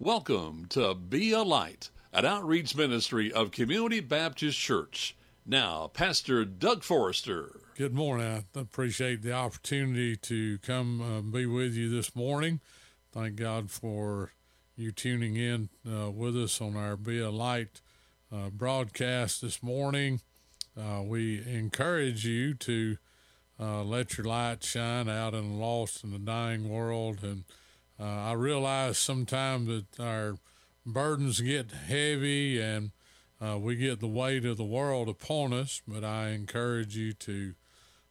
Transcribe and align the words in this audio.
Welcome 0.00 0.66
to 0.68 0.94
Be 0.94 1.32
a 1.32 1.42
Light, 1.42 1.90
an 2.12 2.24
outreach 2.24 2.76
ministry 2.76 3.32
of 3.32 3.50
Community 3.50 3.98
Baptist 3.98 4.56
Church. 4.56 5.16
Now, 5.44 5.90
Pastor 5.92 6.44
Doug 6.44 6.84
Forrester. 6.84 7.58
Good 7.76 7.94
morning. 7.94 8.44
I 8.54 8.60
appreciate 8.60 9.22
the 9.22 9.32
opportunity 9.32 10.14
to 10.14 10.58
come 10.58 11.02
uh, 11.02 11.20
be 11.20 11.46
with 11.46 11.74
you 11.74 11.90
this 11.90 12.14
morning. 12.14 12.60
Thank 13.10 13.34
God 13.34 13.72
for 13.72 14.30
you 14.76 14.92
tuning 14.92 15.34
in 15.34 15.68
uh, 15.84 16.12
with 16.12 16.36
us 16.36 16.60
on 16.60 16.76
our 16.76 16.96
Be 16.96 17.18
a 17.18 17.30
Light 17.32 17.80
uh, 18.32 18.50
broadcast 18.50 19.42
this 19.42 19.64
morning. 19.64 20.20
Uh, 20.80 21.02
we 21.02 21.44
encourage 21.44 22.24
you 22.24 22.54
to 22.54 22.98
uh, 23.58 23.82
let 23.82 24.16
your 24.16 24.28
light 24.28 24.62
shine 24.62 25.08
out 25.08 25.34
in 25.34 25.50
the 25.50 25.56
lost 25.56 26.04
and 26.04 26.12
the 26.12 26.20
dying 26.20 26.68
world. 26.68 27.24
And 27.24 27.42
uh, 28.00 28.04
I 28.04 28.32
realize 28.32 28.98
sometimes 28.98 29.66
that 29.68 30.02
our 30.02 30.36
burdens 30.86 31.40
get 31.40 31.72
heavy 31.72 32.60
and 32.60 32.92
uh, 33.40 33.58
we 33.58 33.76
get 33.76 34.00
the 34.00 34.08
weight 34.08 34.44
of 34.44 34.56
the 34.56 34.64
world 34.64 35.08
upon 35.08 35.52
us, 35.52 35.80
but 35.86 36.04
I 36.04 36.30
encourage 36.30 36.96
you 36.96 37.12
to 37.12 37.54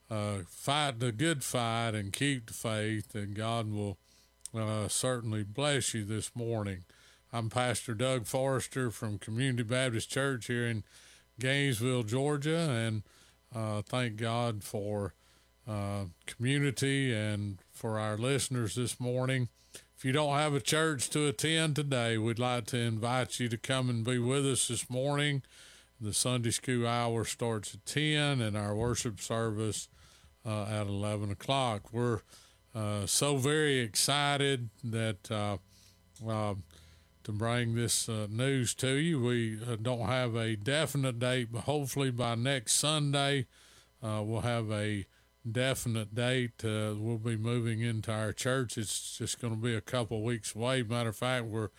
uh, 0.09 0.37
fight 0.49 0.99
the 0.99 1.11
good 1.11 1.43
fight 1.43 1.95
and 1.95 2.13
keep 2.13 2.47
the 2.47 2.53
faith, 2.53 3.13
and 3.13 3.35
God 3.35 3.69
will 3.71 3.97
uh, 4.57 4.87
certainly 4.87 5.43
bless 5.43 5.93
you 5.93 6.05
this 6.05 6.33
morning. 6.33 6.85
I'm 7.33 7.49
Pastor 7.49 7.93
Doug 7.93 8.25
Forrester 8.25 8.89
from 8.89 9.19
Community 9.19 9.63
Baptist 9.63 10.09
Church 10.09 10.47
here 10.47 10.65
in 10.65 10.85
Gainesville, 11.39 12.03
Georgia, 12.03 12.69
and 12.71 13.03
uh, 13.53 13.81
thank 13.81 14.15
God 14.15 14.63
for 14.63 15.13
uh, 15.67 16.05
community 16.25 17.13
and 17.13 17.59
for 17.71 17.99
our 17.99 18.17
listeners 18.17 18.75
this 18.75 18.99
morning. 18.99 19.49
If 19.97 20.05
you 20.05 20.11
don't 20.11 20.37
have 20.37 20.53
a 20.53 20.61
church 20.61 21.09
to 21.09 21.27
attend 21.27 21.75
today, 21.75 22.17
we'd 22.17 22.39
like 22.39 22.67
to 22.67 22.77
invite 22.77 23.39
you 23.39 23.49
to 23.49 23.57
come 23.57 23.89
and 23.89 24.03
be 24.03 24.19
with 24.19 24.45
us 24.45 24.67
this 24.67 24.89
morning. 24.89 25.41
The 25.99 26.13
Sunday 26.13 26.51
school 26.51 26.87
hour 26.87 27.25
starts 27.25 27.73
at 27.73 27.85
10 27.85 28.39
and 28.39 28.55
our 28.55 28.75
worship 28.75 29.19
service 29.19 29.89
uh, 30.45 30.65
at 30.65 30.87
11 30.87 31.31
o'clock. 31.31 31.91
We're 31.91 32.21
uh, 32.75 33.07
so 33.07 33.37
very 33.37 33.79
excited 33.79 34.69
that 34.83 35.31
uh, 35.31 35.57
uh 36.27 36.55
to 37.23 37.31
bring 37.33 37.75
this 37.75 38.07
uh, 38.07 38.27
news 38.29 38.73
to 38.75 38.93
you. 38.95 39.19
We 39.19 39.59
don't 39.81 40.07
have 40.07 40.35
a 40.35 40.55
definite 40.55 41.19
date, 41.19 41.49
but 41.51 41.63
hopefully 41.63 42.09
by 42.09 42.35
next 42.35 42.73
Sunday, 42.73 43.47
we'll 44.01 44.41
have 44.41 44.71
a 44.71 45.05
definite 45.51 46.13
date. 46.13 46.63
Uh, 46.63 46.93
we'll 46.97 47.17
be 47.17 47.37
moving 47.37 47.81
into 47.81 48.11
our 48.11 48.33
church. 48.33 48.77
It's 48.77 49.17
just 49.17 49.39
going 49.39 49.53
to 49.53 49.59
be 49.59 49.75
a 49.75 49.81
couple 49.81 50.21
weeks 50.23 50.55
away. 50.55 50.83
Matter 50.83 51.09
of 51.09 51.15
fact, 51.15 51.45
we're 51.45 51.69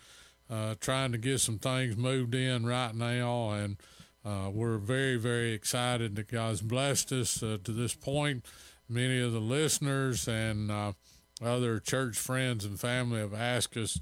uh, 0.49 0.75
trying 0.79 1.11
to 1.11 1.17
get 1.17 1.39
some 1.39 1.59
things 1.59 1.95
moved 1.95 2.33
in 2.33 2.65
right 2.65 2.93
now, 2.95 3.51
and 3.51 3.77
uh, 4.25 4.49
we're 4.51 4.77
very, 4.77 5.15
very 5.15 5.53
excited 5.53 6.15
that 6.15 6.27
God's 6.27 6.61
blessed 6.61 7.11
us 7.11 7.43
uh, 7.43 7.57
to 7.63 7.71
this 7.71 7.93
point. 7.93 8.45
Many 8.87 9.19
of 9.21 9.31
the 9.31 9.39
listeners 9.39 10.27
and 10.27 10.71
uh, 10.71 10.93
other 11.41 11.79
church 11.79 12.17
friends 12.17 12.65
and 12.65 12.79
family 12.79 13.19
have 13.19 13.33
asked 13.33 13.77
us 13.77 13.99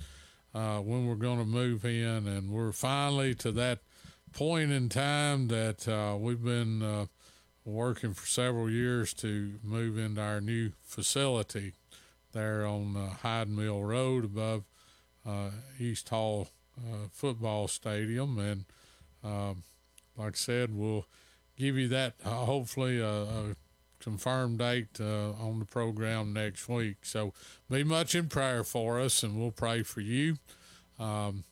uh, 0.55 0.79
when 0.79 1.05
we're 1.05 1.15
going 1.15 1.39
to 1.39 1.45
move 1.45 1.83
in, 1.83 2.27
and 2.27 2.49
we're 2.49 2.71
finally 2.71 3.35
to 3.35 3.51
that 3.51 3.79
point 4.33 4.71
in 4.71 4.87
time 4.87 5.49
that 5.49 6.17
we've 6.19 6.43
been 6.43 7.07
working 7.67 8.13
for 8.13 8.25
several 8.25 8.69
years 8.69 9.13
to 9.13 9.55
move 9.61 9.97
into 9.97 10.21
our 10.21 10.39
new 10.39 10.71
facility 10.83 11.73
there 12.31 12.65
on 12.65 12.95
uh, 12.95 13.09
Hyde 13.21 13.49
Mill 13.49 13.83
Road 13.83 14.23
above 14.25 14.63
uh, 15.27 15.49
East 15.77 16.07
Hall 16.09 16.47
uh, 16.77 17.07
Football 17.11 17.67
Stadium. 17.67 18.39
And 18.39 18.65
um, 19.23 19.63
like 20.15 20.33
I 20.33 20.37
said, 20.37 20.73
we'll 20.73 21.05
give 21.57 21.75
you 21.77 21.89
that 21.89 22.13
uh, 22.23 22.29
hopefully 22.29 22.99
a, 22.99 23.23
a, 23.23 23.55
confirmed 23.99 24.59
date 24.59 24.99
uh, 25.01 25.31
on 25.31 25.57
the 25.57 25.65
program 25.65 26.31
next 26.31 26.69
week. 26.69 26.97
So 27.01 27.33
be 27.69 27.83
much 27.83 28.13
in 28.13 28.27
prayer 28.27 28.63
for 28.63 28.99
us, 28.99 29.23
and 29.23 29.37
we'll 29.37 29.49
pray 29.49 29.81
for 29.81 30.01
you. 30.01 30.37
Um, 30.99 31.45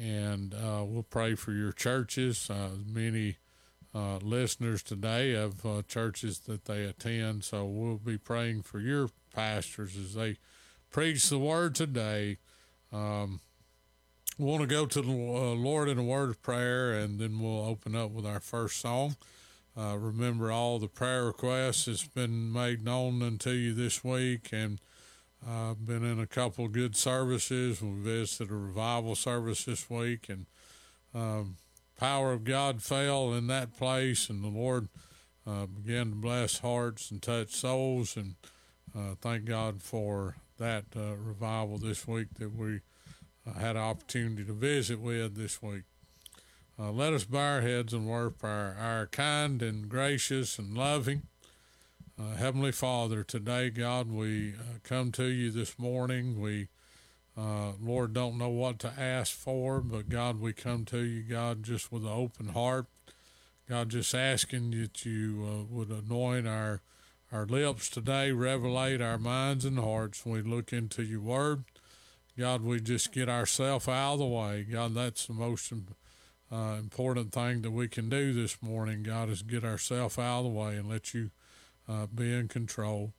and 0.00 0.54
uh, 0.54 0.84
we'll 0.86 1.02
pray 1.02 1.34
for 1.34 1.50
your 1.50 1.72
churches. 1.72 2.48
many 2.86 3.38
uh, 3.94 4.18
listeners 4.18 4.82
today 4.82 5.34
of 5.34 5.64
uh, 5.64 5.82
churches 5.88 6.40
that 6.40 6.66
they 6.66 6.84
attend. 6.84 7.44
So 7.44 7.64
we'll 7.64 7.96
be 7.96 8.18
praying 8.18 8.62
for 8.62 8.80
your 8.80 9.10
pastors 9.34 9.96
as 9.96 10.14
they 10.14 10.36
preach 10.90 11.28
the 11.28 11.38
word 11.38 11.74
today. 11.74 12.38
Um, 12.92 13.40
we 14.38 14.44
want 14.44 14.60
to 14.60 14.68
go 14.68 14.86
to 14.86 15.02
the 15.02 15.10
uh, 15.10 15.54
Lord 15.54 15.88
in 15.88 15.98
a 15.98 16.02
word 16.02 16.30
of 16.30 16.42
prayer, 16.42 16.92
and 16.92 17.18
then 17.18 17.40
we'll 17.40 17.64
open 17.64 17.96
up 17.96 18.10
with 18.12 18.24
our 18.24 18.40
first 18.40 18.80
song. 18.80 19.16
Uh, 19.76 19.96
remember 19.96 20.50
all 20.50 20.78
the 20.78 20.88
prayer 20.88 21.24
requests 21.24 21.86
that's 21.86 22.06
been 22.06 22.52
made 22.52 22.84
known 22.84 23.22
unto 23.22 23.50
you 23.50 23.74
this 23.74 24.04
week, 24.04 24.50
and 24.52 24.80
uh, 25.46 25.74
been 25.74 26.04
in 26.04 26.18
a 26.18 26.26
couple 26.26 26.66
good 26.68 26.96
services. 26.96 27.82
We 27.82 27.90
visited 28.00 28.50
a 28.50 28.56
revival 28.56 29.14
service 29.14 29.64
this 29.64 29.88
week, 29.90 30.28
and 30.28 30.46
um, 31.14 31.56
power 31.98 32.32
of 32.32 32.44
God 32.44 32.82
fell 32.82 33.34
in 33.34 33.48
that 33.48 33.76
place, 33.76 34.30
and 34.30 34.42
the 34.42 34.48
Lord 34.48 34.88
uh, 35.46 35.66
began 35.66 36.10
to 36.10 36.16
bless 36.16 36.60
hearts 36.60 37.10
and 37.10 37.20
touch 37.20 37.50
souls. 37.50 38.16
And 38.16 38.36
uh, 38.96 39.16
thank 39.20 39.44
God 39.44 39.82
for 39.82 40.36
that 40.58 40.84
uh, 40.96 41.16
revival 41.16 41.76
this 41.76 42.06
week 42.06 42.28
that 42.38 42.54
we 42.54 42.80
uh, 43.46 43.58
had 43.58 43.76
an 43.76 43.82
opportunity 43.82 44.44
to 44.44 44.52
visit 44.52 45.00
with 45.00 45.36
this 45.36 45.60
week. 45.60 45.82
Uh, 46.78 46.92
let 46.92 47.12
us 47.12 47.24
bow 47.24 47.54
our 47.54 47.60
heads 47.60 47.92
and 47.92 48.06
worship 48.06 48.44
our, 48.44 48.76
our 48.78 49.06
kind 49.06 49.60
and 49.62 49.88
gracious 49.88 50.58
and 50.58 50.78
loving 50.78 51.22
uh, 52.18 52.36
Heavenly 52.36 52.72
Father. 52.72 53.24
Today, 53.24 53.70
God, 53.70 54.10
we 54.10 54.54
come 54.84 55.10
to 55.12 55.24
you 55.24 55.50
this 55.50 55.76
morning. 55.78 56.40
We 56.40 56.68
uh, 57.38 57.72
Lord, 57.80 58.12
don't 58.12 58.38
know 58.38 58.48
what 58.48 58.78
to 58.80 58.92
ask 58.98 59.32
for, 59.32 59.80
but 59.80 60.08
God, 60.08 60.40
we 60.40 60.52
come 60.52 60.84
to 60.86 60.98
you, 60.98 61.22
God, 61.22 61.62
just 61.62 61.92
with 61.92 62.02
an 62.02 62.10
open 62.10 62.48
heart. 62.48 62.86
God, 63.68 63.90
just 63.90 64.14
asking 64.14 64.72
that 64.72 65.04
you 65.04 65.46
uh, 65.46 65.74
would 65.74 65.90
anoint 65.90 66.48
our 66.48 66.80
our 67.30 67.44
lips 67.44 67.90
today, 67.90 68.30
revelate 68.30 69.02
our 69.02 69.18
minds 69.18 69.66
and 69.66 69.78
hearts 69.78 70.24
when 70.24 70.42
we 70.42 70.50
look 70.50 70.72
into 70.72 71.02
your 71.02 71.20
word. 71.20 71.64
God, 72.38 72.62
we 72.62 72.80
just 72.80 73.12
get 73.12 73.28
ourselves 73.28 73.86
out 73.86 74.14
of 74.14 74.18
the 74.20 74.26
way. 74.26 74.62
God, 74.62 74.94
that's 74.94 75.26
the 75.26 75.34
most 75.34 75.70
uh, 76.50 76.56
important 76.78 77.32
thing 77.32 77.60
that 77.60 77.70
we 77.70 77.86
can 77.86 78.08
do 78.08 78.32
this 78.32 78.62
morning. 78.62 79.02
God, 79.02 79.28
is 79.28 79.42
get 79.42 79.62
ourselves 79.62 80.18
out 80.18 80.38
of 80.38 80.44
the 80.44 80.50
way 80.50 80.76
and 80.76 80.88
let 80.88 81.12
you 81.12 81.30
uh, 81.86 82.06
be 82.06 82.32
in 82.32 82.48
control. 82.48 83.12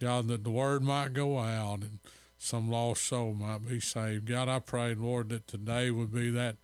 God, 0.00 0.28
that 0.28 0.44
the 0.44 0.50
word 0.50 0.82
might 0.84 1.12
go 1.12 1.38
out 1.38 1.80
and 1.80 1.98
some 2.38 2.70
lost 2.70 3.04
soul 3.04 3.34
might 3.34 3.66
be 3.66 3.80
saved. 3.80 4.26
God, 4.26 4.48
I 4.48 4.58
pray, 4.58 4.94
Lord, 4.94 5.30
that 5.30 5.46
today 5.46 5.90
would 5.90 6.12
be 6.12 6.30
that 6.30 6.56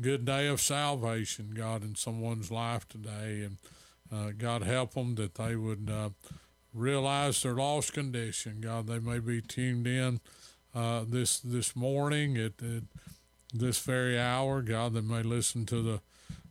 good 0.00 0.24
day 0.24 0.48
of 0.48 0.60
salvation, 0.60 1.52
God, 1.54 1.82
in 1.82 1.94
someone's 1.94 2.50
life 2.50 2.88
today. 2.88 3.44
And 3.46 3.56
uh, 4.12 4.32
God, 4.36 4.62
help 4.62 4.94
them 4.94 5.14
that 5.14 5.36
they 5.36 5.56
would 5.56 5.90
uh, 5.90 6.10
realize 6.74 7.42
their 7.42 7.54
lost 7.54 7.92
condition. 7.92 8.60
God, 8.60 8.86
they 8.86 8.98
may 8.98 9.18
be 9.18 9.40
tuned 9.40 9.86
in 9.86 10.20
uh, 10.74 11.04
this 11.06 11.38
this 11.40 11.76
morning 11.76 12.36
at, 12.36 12.52
at, 12.62 12.82
this 13.54 13.80
very 13.80 14.18
hour. 14.18 14.62
God, 14.62 14.94
they 14.94 15.02
may 15.02 15.22
listen 15.22 15.66
to 15.66 15.82
the 15.82 16.00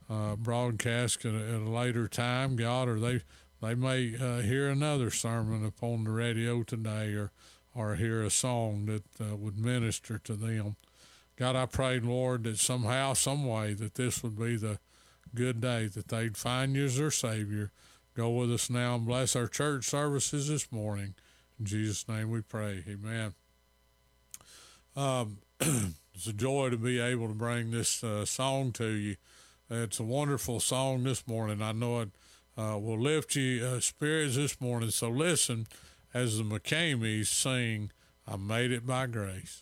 uh, 0.07 0.35
broadcast 0.35 1.25
at 1.25 1.33
a, 1.33 1.37
at 1.37 1.61
a, 1.61 1.69
later 1.69 2.07
time, 2.07 2.55
God, 2.55 2.87
or 2.87 2.99
they 2.99 3.21
they 3.61 3.75
may 3.75 4.15
uh, 4.15 4.41
hear 4.41 4.69
another 4.69 5.11
sermon 5.11 5.65
upon 5.65 6.03
the 6.03 6.11
radio 6.11 6.63
today, 6.63 7.13
or 7.13 7.31
or 7.73 7.95
hear 7.95 8.21
a 8.21 8.29
song 8.29 8.85
that 8.85 9.03
uh, 9.21 9.35
would 9.35 9.57
minister 9.57 10.17
to 10.19 10.33
them. 10.33 10.75
God, 11.35 11.55
I 11.55 11.65
pray, 11.65 11.99
Lord, 11.99 12.43
that 12.43 12.59
somehow, 12.59 13.13
some 13.13 13.45
way, 13.47 13.73
that 13.73 13.95
this 13.95 14.21
would 14.21 14.37
be 14.37 14.57
the 14.57 14.79
good 15.33 15.61
day 15.61 15.87
that 15.87 16.09
they'd 16.09 16.37
find 16.37 16.75
you 16.75 16.85
as 16.85 16.97
their 16.97 17.11
Savior. 17.11 17.71
Go 18.15 18.29
with 18.29 18.51
us 18.51 18.69
now 18.69 18.95
and 18.95 19.05
bless 19.05 19.35
our 19.35 19.47
church 19.47 19.85
services 19.85 20.49
this 20.49 20.71
morning. 20.71 21.15
In 21.59 21.65
Jesus' 21.65 22.07
name 22.07 22.29
we 22.29 22.41
pray. 22.41 22.83
Amen. 22.87 23.33
Um, 24.95 25.37
it's 26.13 26.27
a 26.27 26.33
joy 26.33 26.69
to 26.69 26.77
be 26.77 26.99
able 26.99 27.29
to 27.29 27.33
bring 27.33 27.71
this 27.71 28.03
uh, 28.03 28.25
song 28.25 28.73
to 28.73 28.87
you. 28.87 29.15
It's 29.69 30.01
a 30.01 30.03
wonderful 30.03 30.59
song 30.59 31.05
this 31.05 31.25
morning. 31.25 31.61
I 31.61 31.71
know 31.71 32.01
it 32.01 32.09
uh, 32.57 32.77
will 32.77 32.99
lift 32.99 33.35
you 33.35 33.65
uh, 33.65 33.79
spirits 33.79 34.35
this 34.35 34.59
morning. 34.59 34.91
So 34.91 35.09
listen 35.09 35.67
as 36.13 36.37
the 36.37 36.43
McKameys 36.43 37.27
sing, 37.27 37.91
I 38.27 38.35
Made 38.35 38.71
It 38.71 38.85
by 38.85 39.07
Grace. 39.07 39.61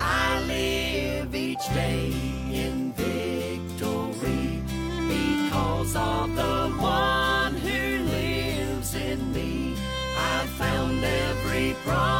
I 0.00 0.42
live 0.46 1.34
each 1.34 1.66
day 1.74 2.12
in 2.52 2.92
victory 2.92 4.62
because 5.08 5.96
of 5.96 6.34
the 6.36 6.68
one 6.80 7.54
who 7.54 8.04
lives 8.04 8.94
in 8.94 9.32
me. 9.32 9.74
I 10.16 10.46
found 10.58 11.02
every 11.04 11.74
promise 11.84 12.19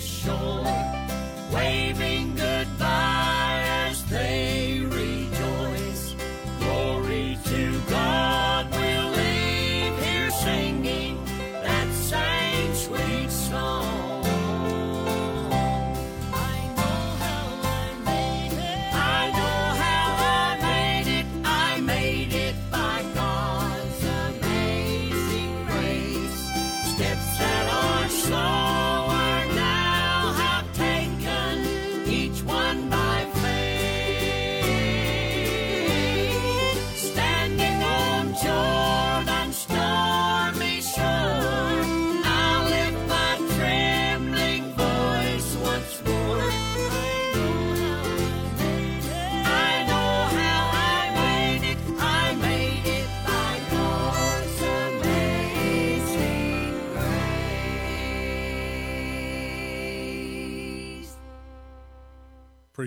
shore, 0.00 0.64
waving 1.52 2.37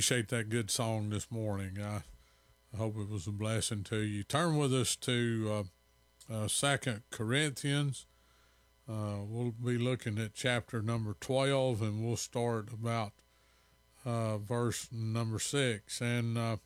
Appreciate 0.01 0.29
that 0.29 0.49
good 0.49 0.71
song 0.71 1.11
this 1.11 1.29
morning. 1.29 1.77
I, 1.79 2.01
I 2.73 2.77
hope 2.77 2.97
it 2.97 3.07
was 3.07 3.27
a 3.27 3.31
blessing 3.31 3.83
to 3.83 3.97
you. 3.97 4.23
Turn 4.23 4.57
with 4.57 4.73
us 4.73 4.95
to 4.95 5.63
uh, 6.27 6.33
uh, 6.33 6.47
Second 6.47 7.03
Corinthians. 7.11 8.07
Uh, 8.89 9.17
we'll 9.23 9.51
be 9.51 9.77
looking 9.77 10.17
at 10.17 10.33
chapter 10.33 10.81
number 10.81 11.15
twelve, 11.19 11.83
and 11.83 12.03
we'll 12.03 12.15
start 12.15 12.69
about 12.73 13.11
uh, 14.03 14.39
verse 14.39 14.87
number 14.91 15.37
six. 15.37 16.01
And 16.01 16.35
uh, 16.35 16.57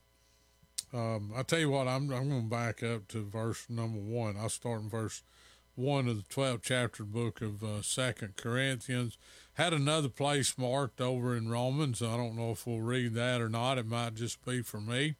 um, 0.93 1.33
I 1.35 1.43
tell 1.43 1.59
you 1.59 1.71
what, 1.71 1.89
I'm 1.89 2.13
I'm 2.13 2.29
going 2.29 2.43
to 2.43 2.49
back 2.49 2.83
up 2.83 3.09
to 3.09 3.25
verse 3.25 3.65
number 3.67 3.99
one. 3.99 4.37
I'll 4.37 4.47
start 4.47 4.79
in 4.79 4.89
verse 4.89 5.23
one 5.75 6.07
of 6.07 6.15
the 6.15 6.33
12th 6.33 6.61
chapter 6.63 7.03
book 7.03 7.41
of 7.41 7.61
uh, 7.61 7.81
Second 7.81 8.37
Corinthians. 8.37 9.17
Had 9.55 9.71
another 9.71 10.09
place 10.09 10.57
marked 10.57 10.99
over 10.99 11.33
in 11.33 11.47
Romans. 11.47 12.01
I 12.01 12.17
don't 12.17 12.35
know 12.35 12.51
if 12.51 12.67
we'll 12.67 12.81
read 12.81 13.13
that 13.13 13.39
or 13.39 13.47
not. 13.47 13.77
It 13.77 13.87
might 13.87 14.15
just 14.15 14.45
be 14.45 14.61
for 14.61 14.81
me. 14.81 15.15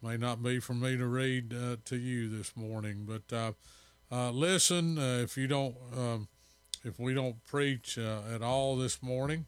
May 0.00 0.16
not 0.16 0.42
be 0.42 0.60
for 0.60 0.72
me 0.72 0.96
to 0.96 1.06
read 1.06 1.52
uh, 1.52 1.76
to 1.84 1.96
you 1.96 2.26
this 2.26 2.56
morning. 2.56 3.06
But 3.06 3.36
uh, 3.36 3.52
uh, 4.10 4.30
listen, 4.30 4.96
uh, 4.96 5.18
if 5.22 5.36
you 5.36 5.46
don't, 5.46 5.76
um, 5.94 6.28
if 6.84 6.98
we 6.98 7.12
don't 7.12 7.44
preach 7.44 7.98
uh, 7.98 8.22
at 8.34 8.40
all 8.40 8.76
this 8.76 9.02
morning, 9.02 9.44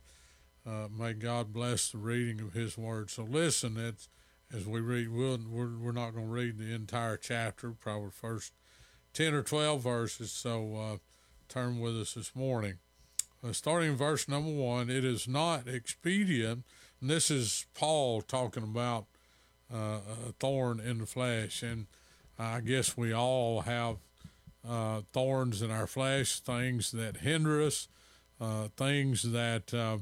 uh, 0.66 0.88
may 0.94 1.14
God 1.14 1.54
bless 1.54 1.90
the 1.90 1.96
reading 1.96 2.42
of 2.42 2.52
His 2.52 2.76
Word. 2.76 3.08
So 3.08 3.22
listen, 3.22 3.78
it's, 3.78 4.10
as 4.54 4.66
we 4.66 4.80
read, 4.80 5.08
we'll, 5.08 5.38
we're, 5.48 5.78
we're 5.78 5.92
not 5.92 6.10
going 6.10 6.26
to 6.26 6.32
read 6.32 6.58
the 6.58 6.74
entire 6.74 7.16
chapter, 7.16 7.70
probably 7.70 8.10
first 8.10 8.52
10 9.14 9.32
or 9.32 9.42
12 9.42 9.80
verses. 9.80 10.32
So 10.32 11.00
turn 11.48 11.80
with 11.80 11.98
us 11.98 12.12
this 12.12 12.36
morning. 12.36 12.74
Uh, 13.42 13.52
starting 13.52 13.90
in 13.90 13.96
verse 13.96 14.26
number 14.26 14.50
one, 14.50 14.90
it 14.90 15.04
is 15.04 15.28
not 15.28 15.68
expedient, 15.68 16.64
and 17.00 17.08
this 17.08 17.30
is 17.30 17.66
Paul 17.72 18.20
talking 18.20 18.64
about 18.64 19.06
uh, 19.72 20.00
a 20.28 20.32
thorn 20.40 20.80
in 20.80 20.98
the 20.98 21.06
flesh. 21.06 21.62
And 21.62 21.86
I 22.36 22.60
guess 22.60 22.96
we 22.96 23.12
all 23.12 23.60
have 23.60 23.98
uh, 24.68 25.02
thorns 25.12 25.62
in 25.62 25.70
our 25.70 25.86
flesh, 25.86 26.40
things 26.40 26.90
that 26.90 27.18
hinder 27.18 27.62
us, 27.62 27.86
uh, 28.40 28.68
things 28.76 29.22
that, 29.30 29.72
uh, 29.72 29.98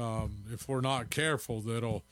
um, 0.00 0.44
if 0.52 0.68
we're 0.68 0.80
not 0.80 1.10
careful, 1.10 1.60
that'll 1.60 2.04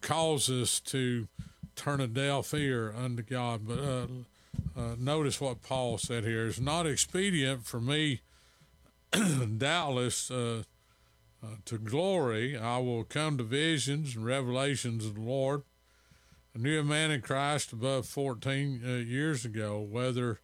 cause 0.00 0.48
us 0.48 0.78
to 0.78 1.26
turn 1.74 2.00
a 2.00 2.06
deaf 2.06 2.54
ear 2.54 2.94
unto 2.96 3.22
God. 3.22 3.62
But 3.66 4.96
notice 4.96 5.40
what 5.40 5.62
Paul 5.62 5.98
said 5.98 6.24
here. 6.24 6.46
It's 6.46 6.60
not 6.60 6.86
expedient 6.86 7.66
for 7.66 7.80
me, 7.80 8.20
doubtless, 9.58 10.30
uh, 10.30 10.62
uh, 11.42 11.56
to 11.64 11.78
glory. 11.78 12.56
I 12.56 12.78
will 12.78 13.04
come 13.04 13.38
to 13.38 13.44
visions 13.44 14.16
and 14.16 14.24
revelations 14.24 15.04
of 15.04 15.14
the 15.14 15.20
Lord. 15.20 15.62
I 16.54 16.58
knew 16.58 16.80
a 16.80 16.84
man 16.84 17.10
in 17.10 17.20
Christ 17.20 17.72
above 17.72 18.06
14 18.06 18.82
uh, 18.84 18.88
years 18.94 19.44
ago, 19.44 19.78
whether 19.78 20.40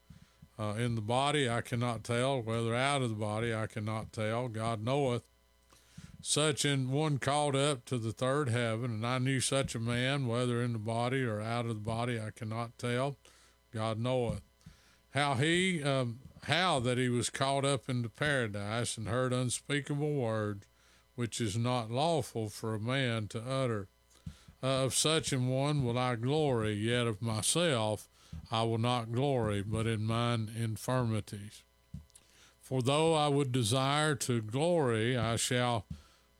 uh, 0.58 0.74
in 0.78 0.94
the 0.94 1.00
body 1.00 1.48
I 1.48 1.62
cannot 1.62 2.04
tell, 2.04 2.42
whether 2.42 2.74
out 2.74 3.02
of 3.02 3.08
the 3.08 3.16
body 3.16 3.54
I 3.54 3.66
cannot 3.66 4.12
tell. 4.12 4.48
God 4.48 4.84
knoweth. 4.84 5.22
Such 6.20 6.64
in 6.64 6.92
one 6.92 7.18
called 7.18 7.56
up 7.56 7.84
to 7.86 7.98
the 7.98 8.12
third 8.12 8.48
heaven, 8.48 8.92
and 8.92 9.06
I 9.06 9.18
knew 9.18 9.40
such 9.40 9.74
a 9.74 9.80
man, 9.80 10.28
whether 10.28 10.62
in 10.62 10.72
the 10.72 10.78
body 10.78 11.24
or 11.24 11.40
out 11.40 11.64
of 11.64 11.74
the 11.74 11.74
body 11.74 12.20
I 12.20 12.30
cannot 12.30 12.78
tell. 12.78 13.16
God 13.74 13.98
knoweth. 13.98 14.42
How 15.10 15.34
he, 15.34 15.82
um, 15.82 16.20
how 16.44 16.80
that 16.80 16.98
he 16.98 17.08
was 17.08 17.30
caught 17.30 17.64
up 17.64 17.88
into 17.88 18.08
paradise 18.08 18.96
and 18.96 19.08
heard 19.08 19.32
unspeakable 19.32 20.12
words, 20.12 20.66
which 21.14 21.40
is 21.40 21.56
not 21.56 21.90
lawful 21.90 22.48
for 22.48 22.74
a 22.74 22.80
man 22.80 23.28
to 23.28 23.40
utter. 23.40 23.88
Uh, 24.62 24.84
of 24.84 24.94
such 24.94 25.32
an 25.32 25.48
one 25.48 25.84
will 25.84 25.98
I 25.98 26.16
glory, 26.16 26.72
yet 26.74 27.06
of 27.06 27.20
myself 27.22 28.08
I 28.50 28.62
will 28.62 28.78
not 28.78 29.12
glory, 29.12 29.62
but 29.62 29.86
in 29.86 30.04
mine 30.04 30.50
infirmities. 30.56 31.62
For 32.60 32.82
though 32.82 33.14
I 33.14 33.28
would 33.28 33.52
desire 33.52 34.14
to 34.16 34.40
glory, 34.40 35.16
I 35.16 35.36
shall 35.36 35.84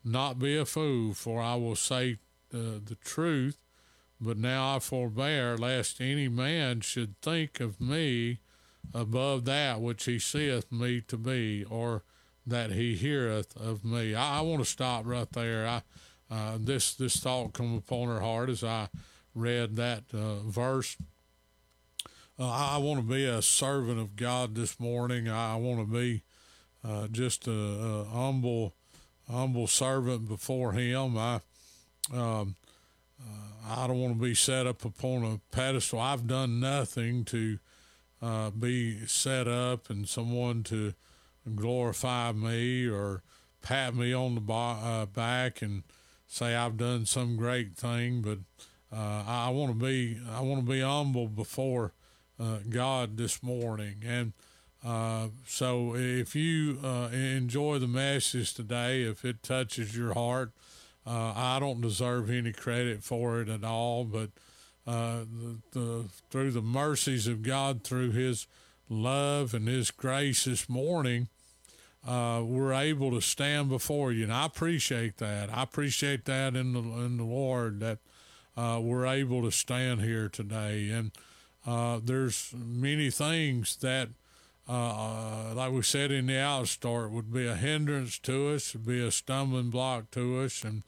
not 0.04 0.38
be 0.38 0.56
a 0.56 0.64
fool, 0.64 1.14
for 1.14 1.40
I 1.40 1.56
will 1.56 1.76
say 1.76 2.18
uh, 2.54 2.78
the 2.84 2.96
truth. 3.04 3.58
But 4.20 4.36
now 4.36 4.76
I 4.76 4.78
forbear, 4.78 5.56
lest 5.56 6.00
any 6.00 6.28
man 6.28 6.80
should 6.80 7.20
think 7.20 7.58
of 7.58 7.80
me 7.80 8.38
above 8.94 9.44
that 9.46 9.80
which 9.80 10.04
he 10.04 10.18
seeth 10.18 10.70
me 10.70 11.00
to 11.02 11.16
be, 11.16 11.64
or 11.64 12.02
that 12.46 12.72
he 12.72 12.96
heareth 12.96 13.56
of 13.56 13.84
me. 13.84 14.14
I, 14.14 14.38
I 14.38 14.40
want 14.42 14.64
to 14.64 14.70
stop 14.70 15.06
right 15.06 15.30
there. 15.32 15.66
I 15.66 15.82
uh, 16.30 16.56
this 16.58 16.94
this 16.94 17.18
thought 17.18 17.52
come 17.52 17.76
upon 17.76 18.08
her 18.08 18.20
heart 18.20 18.48
as 18.48 18.64
I 18.64 18.88
read 19.34 19.76
that 19.76 20.04
uh, 20.14 20.36
verse. 20.40 20.96
Uh, 22.38 22.48
I 22.48 22.78
want 22.78 23.00
to 23.00 23.06
be 23.06 23.26
a 23.26 23.42
servant 23.42 24.00
of 24.00 24.16
God 24.16 24.54
this 24.54 24.80
morning. 24.80 25.28
I, 25.28 25.56
want 25.56 25.80
to 25.80 25.86
be 25.86 26.22
uh, 26.82 27.08
just 27.08 27.46
a, 27.46 27.52
a, 27.52 28.04
humble, 28.04 28.74
humble 29.30 29.66
servant 29.66 30.26
before 30.26 30.72
Him. 30.72 31.18
I, 31.18 31.40
um, 32.12 32.56
uh, 33.20 33.82
I 33.82 33.86
don't 33.86 34.00
want 34.00 34.14
to 34.14 34.20
be 34.20 34.34
set 34.34 34.66
up 34.66 34.84
upon 34.84 35.24
a 35.24 35.40
pedestal. 35.54 36.00
I've 36.00 36.26
done 36.26 36.58
nothing 36.58 37.24
to 37.26 37.58
uh, 38.22 38.50
be 38.50 39.04
set 39.06 39.48
up 39.48 39.90
and 39.90 40.08
someone 40.08 40.62
to 40.62 40.94
glorify 41.56 42.32
me 42.32 42.88
or 42.88 43.22
pat 43.62 43.94
me 43.94 44.12
on 44.12 44.34
the 44.34 44.52
uh, 44.52 45.06
back 45.06 45.60
and 45.60 45.82
say 46.26 46.54
I've 46.54 46.76
done 46.76 47.04
some 47.04 47.36
great 47.36 47.76
thing, 47.76 48.22
but 48.22 48.38
uh, 48.96 49.24
I 49.26 49.50
want 49.50 49.78
to 49.78 49.86
be 49.86 50.18
I 50.30 50.40
want 50.40 50.64
to 50.64 50.70
be 50.70 50.80
humble 50.80 51.26
before 51.26 51.92
uh, 52.38 52.58
God 52.68 53.16
this 53.16 53.42
morning. 53.42 53.96
And 54.06 54.32
uh, 54.84 55.28
so, 55.46 55.94
if 55.94 56.34
you 56.34 56.78
uh, 56.82 57.08
enjoy 57.12 57.78
the 57.78 57.86
message 57.86 58.52
today, 58.54 59.02
if 59.02 59.24
it 59.24 59.42
touches 59.42 59.96
your 59.96 60.14
heart, 60.14 60.50
I 61.06 61.58
don't 61.60 61.80
deserve 61.80 62.30
any 62.30 62.52
credit 62.52 63.02
for 63.04 63.40
it 63.40 63.48
at 63.48 63.64
all, 63.64 64.04
but 64.04 64.30
the, 64.84 65.58
the, 65.72 66.04
through 66.30 66.50
the 66.52 66.62
mercies 66.62 67.26
of 67.26 67.42
God, 67.42 67.84
through 67.84 68.12
His 68.12 68.46
love 68.88 69.54
and 69.54 69.68
His 69.68 69.90
grace 69.90 70.44
this 70.44 70.68
morning, 70.68 71.28
uh, 72.06 72.42
we're 72.44 72.72
able 72.72 73.12
to 73.12 73.20
stand 73.20 73.68
before 73.68 74.10
you, 74.10 74.24
and 74.24 74.32
I 74.32 74.46
appreciate 74.46 75.18
that. 75.18 75.50
I 75.56 75.62
appreciate 75.62 76.24
that 76.24 76.56
in 76.56 76.72
the 76.72 76.80
in 76.80 77.16
the 77.16 77.24
Lord 77.24 77.78
that 77.80 77.98
uh, 78.56 78.80
we're 78.82 79.06
able 79.06 79.42
to 79.42 79.50
stand 79.50 80.02
here 80.02 80.28
today. 80.28 80.90
And 80.90 81.12
uh, 81.66 82.00
there's 82.02 82.52
many 82.54 83.10
things 83.10 83.76
that, 83.76 84.08
uh, 84.68 85.54
like 85.54 85.72
we 85.72 85.82
said 85.82 86.10
in 86.10 86.26
the 86.26 86.34
outstart, 86.34 87.10
would 87.10 87.32
be 87.32 87.46
a 87.46 87.54
hindrance 87.54 88.18
to 88.20 88.50
us, 88.50 88.74
would 88.74 88.86
be 88.86 89.04
a 89.04 89.10
stumbling 89.10 89.70
block 89.70 90.10
to 90.12 90.40
us, 90.40 90.64
and 90.64 90.82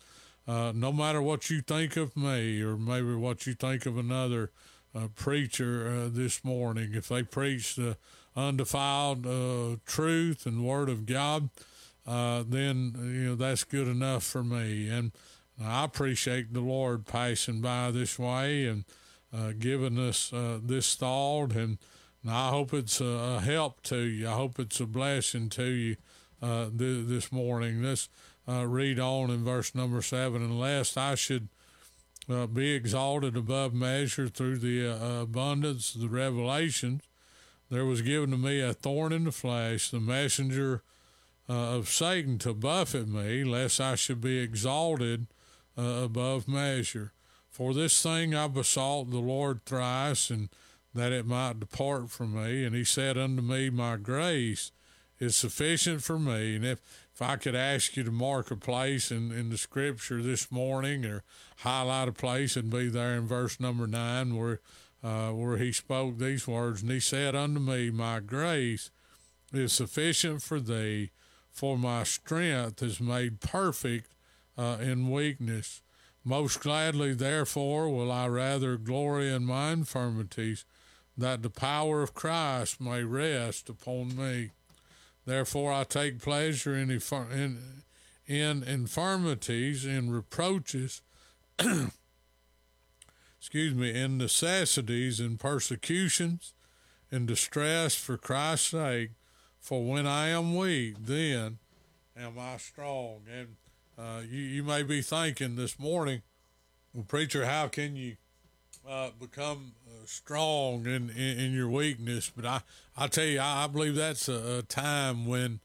uh, 0.47 0.73
no 0.75 0.93
matter 0.93 1.23
what 1.23 1.49
you 1.49 1.63
think 1.63 1.97
of 1.97 2.17
me, 2.17 2.61
or 2.61 2.77
maybe 2.77 3.15
what 3.15 3.47
you 3.47 3.55
think 3.55 3.87
of 3.87 3.97
another 3.97 4.51
uh, 4.95 5.09
preacher 5.15 5.89
uh, 5.89 6.09
this 6.13 6.45
morning, 6.45 6.91
if 6.95 7.09
they 7.09 7.23
preach 7.23 7.77
the 7.77 7.97
undefiled 8.37 9.27
uh, 9.27 9.77
truth 9.87 10.45
and 10.45 10.65
Word 10.65 10.89
of 10.89 11.07
God, 11.07 11.49
uh, 12.07 12.45
then 12.47 12.93
you 12.97 13.29
know 13.29 13.35
that's 13.35 13.65
good 13.65 13.89
enough 13.89 14.23
for 14.23 14.45
me. 14.45 14.89
And 14.89 15.13
I 15.63 15.85
appreciate 15.85 16.53
the 16.53 16.61
Lord 16.61 17.07
passing 17.07 17.61
by 17.61 17.91
this 17.91 18.19
way 18.19 18.67
and 18.67 18.85
uh, 19.33 19.53
giving 19.59 19.99
us 19.99 20.31
this 20.63 20.95
thought, 20.95 21.53
and 21.53 21.79
I 22.29 22.51
hope 22.51 22.75
it's 22.75 23.01
a, 23.01 23.41
help 23.41 23.83
to 23.85 23.99
you. 23.99 24.29
I 24.29 24.33
hope 24.33 24.59
it's 24.59 24.81
a 24.81 24.87
blessing 24.87 25.49
to 25.51 25.65
you 25.65 25.97
th- 26.41 26.71
this 27.07 27.33
morning. 27.33 27.83
This 27.83 28.09
uh, 28.49 28.67
read 28.67 28.99
on 28.99 29.31
in 29.31 29.45
verse 29.45 29.75
number 29.75 30.03
seven, 30.03 30.43
and 30.43 30.59
lest 30.59 30.99
I 30.99 31.15
should 31.15 31.49
uh, 32.29 32.47
be 32.47 32.73
exalted 32.73 33.37
above 33.37 33.75
measure 33.75 34.29
through 34.29 34.59
the 34.59 34.89
uh, 34.89 35.23
abundance 35.23 35.95
of 35.95 36.01
the 36.01 36.09
revelations, 36.09 37.03
there 37.71 37.85
was 37.85 38.03
given 38.03 38.31
to 38.31 38.37
me 38.37 38.61
a 38.61 38.75
thorn 38.75 39.13
in 39.13 39.25
the 39.25 39.33
flesh, 39.33 39.91
the 39.91 40.01
messenger 40.01 40.83
uh, 41.49 41.77
of 41.77 41.89
Satan 41.89 42.39
to 42.39 42.55
buffet 42.55 43.09
me, 43.09 43.45
lest 43.45 43.81
I 43.81 43.95
should 43.95 44.21
be 44.21 44.39
exalted 44.39 45.27
uh, 45.77 45.83
above 45.83 46.47
measure. 46.47 47.13
For 47.51 47.73
this 47.73 48.03
thing 48.03 48.35
I 48.35 48.49
besought 48.49 49.11
the 49.11 49.19
Lord 49.19 49.65
thrice, 49.65 50.31
and 50.31 50.49
that 50.95 51.13
it 51.13 51.27
might 51.27 51.61
depart 51.61 52.11
from 52.11 52.35
me. 52.35 52.65
And 52.65 52.75
he 52.75 52.85
said 52.85 53.19
unto 53.19 53.43
me, 53.43 53.71
My 53.71 53.97
grace 53.97 54.71
is 55.19 55.37
sufficient 55.37 56.03
for 56.03 56.19
me. 56.19 56.57
And 56.57 56.65
if 56.65 56.81
if 57.15 57.23
I 57.23 57.37
could 57.37 57.55
ask 57.55 57.97
you 57.97 58.03
to 58.03 58.11
mark 58.11 58.51
a 58.51 58.57
place 58.57 59.13
in, 59.13 59.31
in 59.31 59.49
the 59.49 59.57
scripture 59.57 60.21
this 60.21 60.51
morning 60.51 61.05
or 61.05 61.23
highlight 61.59 62.09
a 62.09 62.13
place, 62.13 62.57
it'd 62.57 62.71
be 62.71 62.89
there 62.89 63.15
in 63.15 63.29
verse 63.29 63.61
number 63.61 63.87
nine 63.87 64.37
where 64.37 64.61
uh, 65.05 65.31
where 65.31 65.59
he 65.59 65.71
spoke 65.71 66.19
these 66.19 66.49
words, 66.49 66.81
and 66.81 66.91
he 66.91 66.99
said 66.99 67.35
unto 67.37 67.61
me, 67.61 67.91
My 67.91 68.21
grace 68.21 68.91
is 69.53 69.73
sufficient 69.73 70.43
for 70.43 70.59
thee, 70.59 71.11
for 71.53 71.77
my 71.77 72.05
strength 72.05 72.83
is 72.83 73.01
made 73.01 73.41
perfect 73.41 74.15
uh, 74.57 74.79
in 74.81 75.11
weakness. 75.11 75.83
Most 76.25 76.61
gladly, 76.61 77.13
therefore, 77.13 77.91
will 77.91 78.11
I 78.11 78.27
rather 78.29 78.79
glory 78.79 79.31
in 79.31 79.45
my 79.45 79.73
infirmities, 79.73 80.65
that 81.19 81.43
the 81.43 81.51
power 81.51 82.03
of 82.03 82.15
Christ 82.15 82.81
may 82.81 83.05
rest 83.05 83.69
upon 83.69 84.17
me. 84.17 84.53
Therefore, 85.27 85.73
I 85.73 85.85
take 85.85 86.21
pleasure 86.21 86.75
in, 86.75 86.91
in, 86.91 87.59
in 88.27 88.63
infirmities, 88.63 89.87
in 89.87 90.11
reproaches, 90.11 91.03
excuse 93.39 93.75
me, 93.75 93.95
in 93.99 94.19
necessities, 94.19 95.21
in 95.21 95.39
persecutions, 95.39 96.53
in 97.11 97.27
distress 97.27 97.95
for 97.95 98.17
Christ's 98.17 98.71
sake. 98.71 99.11
For 99.61 99.83
when 99.83 100.07
I 100.07 100.29
am 100.29 100.55
weak, 100.55 100.97
then 101.01 101.59
am 102.17 102.39
I 102.39 102.59
strong. 102.59 103.23
And 103.33 103.57
uh, 103.99 104.21
you, 104.29 104.41
you 104.41 104.63
may 104.63 104.83
be 104.83 105.01
thinking 105.01 105.57
this 105.57 105.79
morning, 105.79 106.21
well, 106.93 107.05
preacher, 107.05 107.47
how 107.47 107.69
can 107.69 107.97
you 107.97 108.17
uh, 108.89 109.11
become 109.19 109.73
uh, 109.87 110.07
strong 110.07 110.87
in, 110.87 111.11
in, 111.11 111.39
in, 111.39 111.53
your 111.53 111.69
weakness. 111.69 112.31
But 112.35 112.45
I, 112.45 112.61
I 112.97 113.07
tell 113.07 113.25
you, 113.25 113.41
I, 113.41 113.65
I 113.65 113.67
believe 113.67 113.95
that's 113.95 114.29
a, 114.29 114.59
a 114.59 114.63
time 114.63 115.27
when 115.27 115.61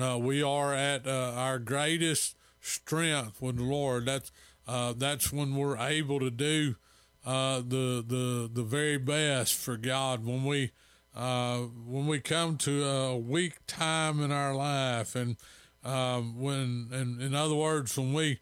uh, 0.00 0.18
we 0.18 0.42
are 0.42 0.74
at 0.74 1.06
uh, 1.06 1.32
our 1.36 1.58
greatest 1.58 2.36
strength 2.60 3.40
with 3.40 3.56
the 3.56 3.64
Lord. 3.64 4.06
That's 4.06 4.32
uh, 4.66 4.92
that's 4.96 5.32
when 5.32 5.56
we're 5.56 5.78
able 5.78 6.20
to 6.20 6.30
do 6.30 6.76
uh, 7.24 7.58
the 7.58 8.04
the 8.06 8.50
the 8.52 8.62
very 8.62 8.98
best 8.98 9.54
for 9.54 9.76
God. 9.76 10.24
When 10.24 10.44
we 10.44 10.72
when 11.14 12.06
we 12.06 12.20
come 12.20 12.56
to 12.58 12.84
a 12.84 13.16
weak 13.16 13.54
time 13.66 14.20
in 14.20 14.30
our 14.30 14.54
life, 14.54 15.16
and 15.16 15.36
um, 15.84 16.38
when, 16.40 16.88
in, 16.92 17.20
in 17.20 17.34
other 17.34 17.54
words, 17.54 17.96
when 17.96 18.12
we 18.12 18.40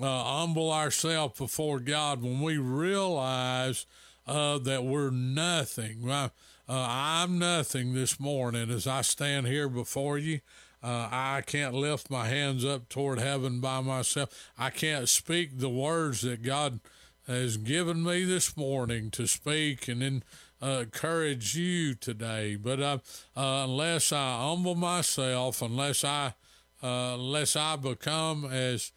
uh, 0.00 0.24
humble 0.24 0.72
ourselves 0.72 1.38
before 1.38 1.80
God, 1.80 2.22
when 2.22 2.40
we 2.40 2.58
realize 2.58 3.86
uh, 4.26 4.58
that 4.58 4.84
we're 4.84 5.10
nothing. 5.10 6.08
Uh, 6.08 6.28
I'm 6.68 7.38
nothing 7.38 7.94
this 7.94 8.20
morning 8.20 8.70
as 8.70 8.86
I 8.86 9.02
stand 9.02 9.46
here 9.46 9.68
before 9.68 10.18
you. 10.18 10.40
Uh, 10.82 11.08
I 11.10 11.42
can't 11.44 11.74
lift 11.74 12.10
my 12.10 12.26
hands 12.26 12.64
up 12.64 12.88
toward 12.88 13.18
heaven 13.18 13.60
by 13.60 13.80
myself. 13.80 14.50
I 14.56 14.70
can't 14.70 15.08
speak 15.08 15.58
the 15.58 15.68
words 15.68 16.22
that 16.22 16.42
God 16.42 16.80
has 17.26 17.56
given 17.56 18.02
me 18.02 18.24
this 18.24 18.56
morning 18.56 19.10
to 19.10 19.26
speak 19.26 19.88
and 19.88 20.00
then 20.00 20.22
uh, 20.62 20.82
encourage 20.84 21.54
you 21.54 21.94
today. 21.94 22.56
But 22.56 22.80
uh, 22.80 22.98
uh, 23.36 23.64
unless 23.64 24.12
I 24.12 24.38
humble 24.38 24.74
myself, 24.74 25.62
unless 25.62 26.04
I 26.04 26.34
unless 26.82 27.56
I 27.56 27.76
become 27.76 28.46
as 28.46 28.92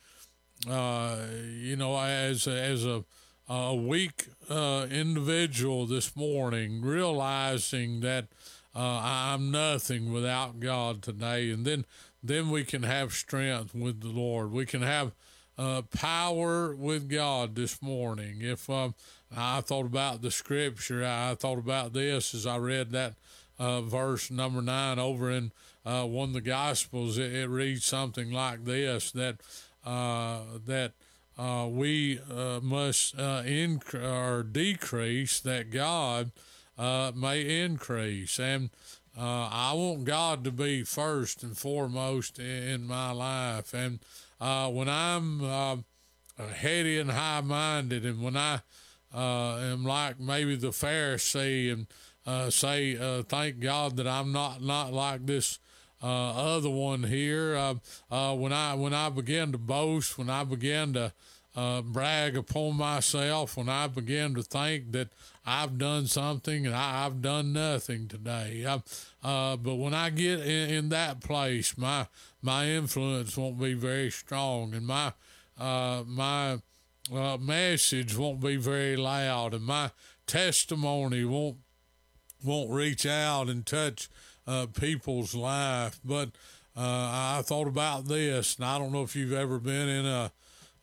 uh, 0.70 1.18
you 1.60 1.76
know, 1.76 1.98
as 2.00 2.48
as 2.48 2.86
a 2.86 3.04
a 3.50 3.76
weak 3.76 4.28
uh, 4.50 4.88
individual 4.90 5.86
this 5.86 6.16
morning, 6.16 6.82
realizing 6.82 8.00
that 8.00 8.28
uh, 8.76 9.02
I'm 9.04 9.52
nothing 9.52 10.12
without 10.12 10.60
God 10.60 11.02
today, 11.02 11.52
and 11.52 11.66
then 11.66 11.86
then 12.24 12.50
we 12.50 12.64
can 12.64 12.84
have 12.84 13.14
strength 13.14 13.76
with 13.76 14.02
the 14.02 14.08
Lord. 14.08 14.52
We 14.52 14.66
can 14.66 14.82
have 14.82 15.12
uh, 15.58 15.84
power 15.94 16.74
with 16.74 17.10
God 17.10 17.56
this 17.56 17.82
morning. 17.82 18.38
If 18.42 18.70
um, 18.70 18.96
I 19.36 19.62
thought 19.62 19.86
about 19.86 20.22
the 20.22 20.32
scripture, 20.32 21.06
I 21.06 21.36
thought 21.36 21.60
about 21.60 21.94
this 21.94 22.34
as 22.34 22.48
I 22.48 22.58
read 22.58 22.92
that 22.92 23.16
uh, 23.60 23.82
verse 23.82 24.32
number 24.32 24.62
nine 24.62 25.00
over 25.00 25.30
in 25.30 25.52
uh, 25.86 26.06
one 26.06 26.30
of 26.30 26.34
the 26.34 26.42
Gospels. 26.42 27.18
It, 27.18 27.34
it 27.34 27.50
reads 27.50 27.86
something 27.86 28.32
like 28.32 28.66
this: 28.66 29.12
that 29.12 29.38
that 29.84 30.92
uh, 31.38 31.68
we 31.70 32.20
uh, 32.20 32.60
must 32.62 33.18
inc- 33.18 33.94
or 33.94 34.44
decrease, 34.44 35.40
that 35.42 35.72
God 35.72 36.32
may 36.78 37.64
increase. 37.64 38.40
And 38.40 38.70
I 39.18 39.74
want 39.74 40.06
God 40.06 40.44
to 40.44 40.52
be 40.52 40.84
first 40.84 41.44
and 41.44 41.58
foremost 41.58 42.40
in 42.40 42.88
my 42.88 43.12
life. 43.12 43.74
And 43.74 44.00
when 44.40 44.90
I'm 44.90 45.84
heady 46.38 47.00
and 47.00 47.12
high 47.12 47.42
minded, 47.42 48.06
and 48.06 48.22
when 48.22 48.38
I 48.38 48.62
uh, 49.14 49.58
am 49.58 49.84
like 49.84 50.20
maybe 50.20 50.56
the 50.56 50.70
Pharisee 50.70 51.72
and 51.72 51.88
uh, 52.26 52.50
say, 52.50 52.98
uh, 52.98 53.24
"Thank 53.24 53.60
God 53.60 53.98
that 53.98 54.08
I'm 54.08 54.32
not 54.32 54.62
not 54.62 54.92
like 54.92 55.26
this." 55.26 55.60
Uh, 56.04 56.32
other 56.56 56.70
one 56.70 57.04
here. 57.04 57.56
Uh, 57.56 57.76
uh, 58.12 58.36
when 58.36 58.52
I 58.52 58.74
when 58.74 58.94
I 58.94 59.10
began 59.10 59.54
to 59.54 59.58
boast, 59.58 60.18
when 60.18 60.30
I 60.30 60.44
began 60.44 60.94
to 60.94 61.14
brag 61.86 62.36
upon 62.36 62.76
myself, 62.76 63.56
when 63.56 63.70
I 63.70 63.88
began 63.88 64.34
to 64.34 64.44
think 64.44 64.92
that 64.92 65.10
I've 65.46 65.78
done 65.78 66.08
something 66.08 66.66
and 66.66 66.76
I, 66.76 67.06
I've 67.06 67.22
done 67.22 67.54
nothing 67.54 68.08
today. 68.08 68.66
Uh, 68.66 69.56
but 69.58 69.76
when 69.76 69.94
I 69.94 70.10
get 70.10 70.42
in, 70.42 70.70
in 70.70 70.90
that 70.90 71.22
place, 71.22 71.78
my 71.78 72.08
my 72.42 72.68
influence 72.68 73.38
won't 73.38 73.60
be 73.60 73.74
very 73.74 74.12
strong, 74.12 74.74
and 74.74 74.86
my 74.86 75.14
uh, 75.58 76.04
my 76.06 76.60
uh, 77.14 77.38
message 77.38 78.18
won't 78.18 78.42
be 78.42 78.58
very 78.58 78.98
loud, 78.98 79.54
and 79.54 79.64
my 79.64 79.92
testimony 80.28 81.24
won't 81.24 81.58
won't 82.44 82.72
reach 82.72 83.06
out 83.06 83.48
and 83.48 83.66
touch 83.66 84.10
uh, 84.48 84.68
people's 84.68 85.36
life. 85.36 86.00
But 86.04 86.30
uh, 86.76 87.38
I 87.38 87.42
thought 87.44 87.68
about 87.68 88.08
this, 88.08 88.56
and 88.56 88.66
I 88.66 88.78
don't 88.78 88.92
know 88.92 89.04
if 89.04 89.16
you've 89.16 89.34
ever 89.34 89.60
been 89.60 89.90
in 89.90 90.06
a, 90.06 90.32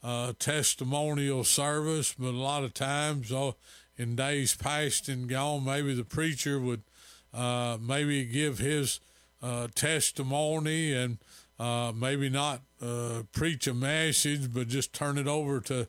a 0.02 0.34
testimonial 0.38 1.44
service, 1.44 2.14
but 2.18 2.28
a 2.28 2.30
lot 2.30 2.64
of 2.64 2.74
times, 2.74 3.32
oh, 3.32 3.56
in 3.96 4.16
days 4.16 4.54
past 4.54 5.08
and 5.08 5.28
gone, 5.28 5.64
maybe 5.64 5.94
the 5.94 6.04
preacher 6.04 6.58
would 6.60 6.82
uh, 7.34 7.76
maybe 7.80 8.24
give 8.24 8.58
his 8.58 9.00
uh, 9.42 9.68
testimony 9.74 10.92
and 10.92 11.18
uh, 11.58 11.92
maybe 11.94 12.30
not 12.30 12.62
uh, 12.80 13.22
preach 13.32 13.66
a 13.66 13.74
message, 13.74 14.52
but 14.52 14.68
just 14.68 14.92
turn 14.92 15.18
it 15.18 15.26
over 15.26 15.60
to 15.60 15.86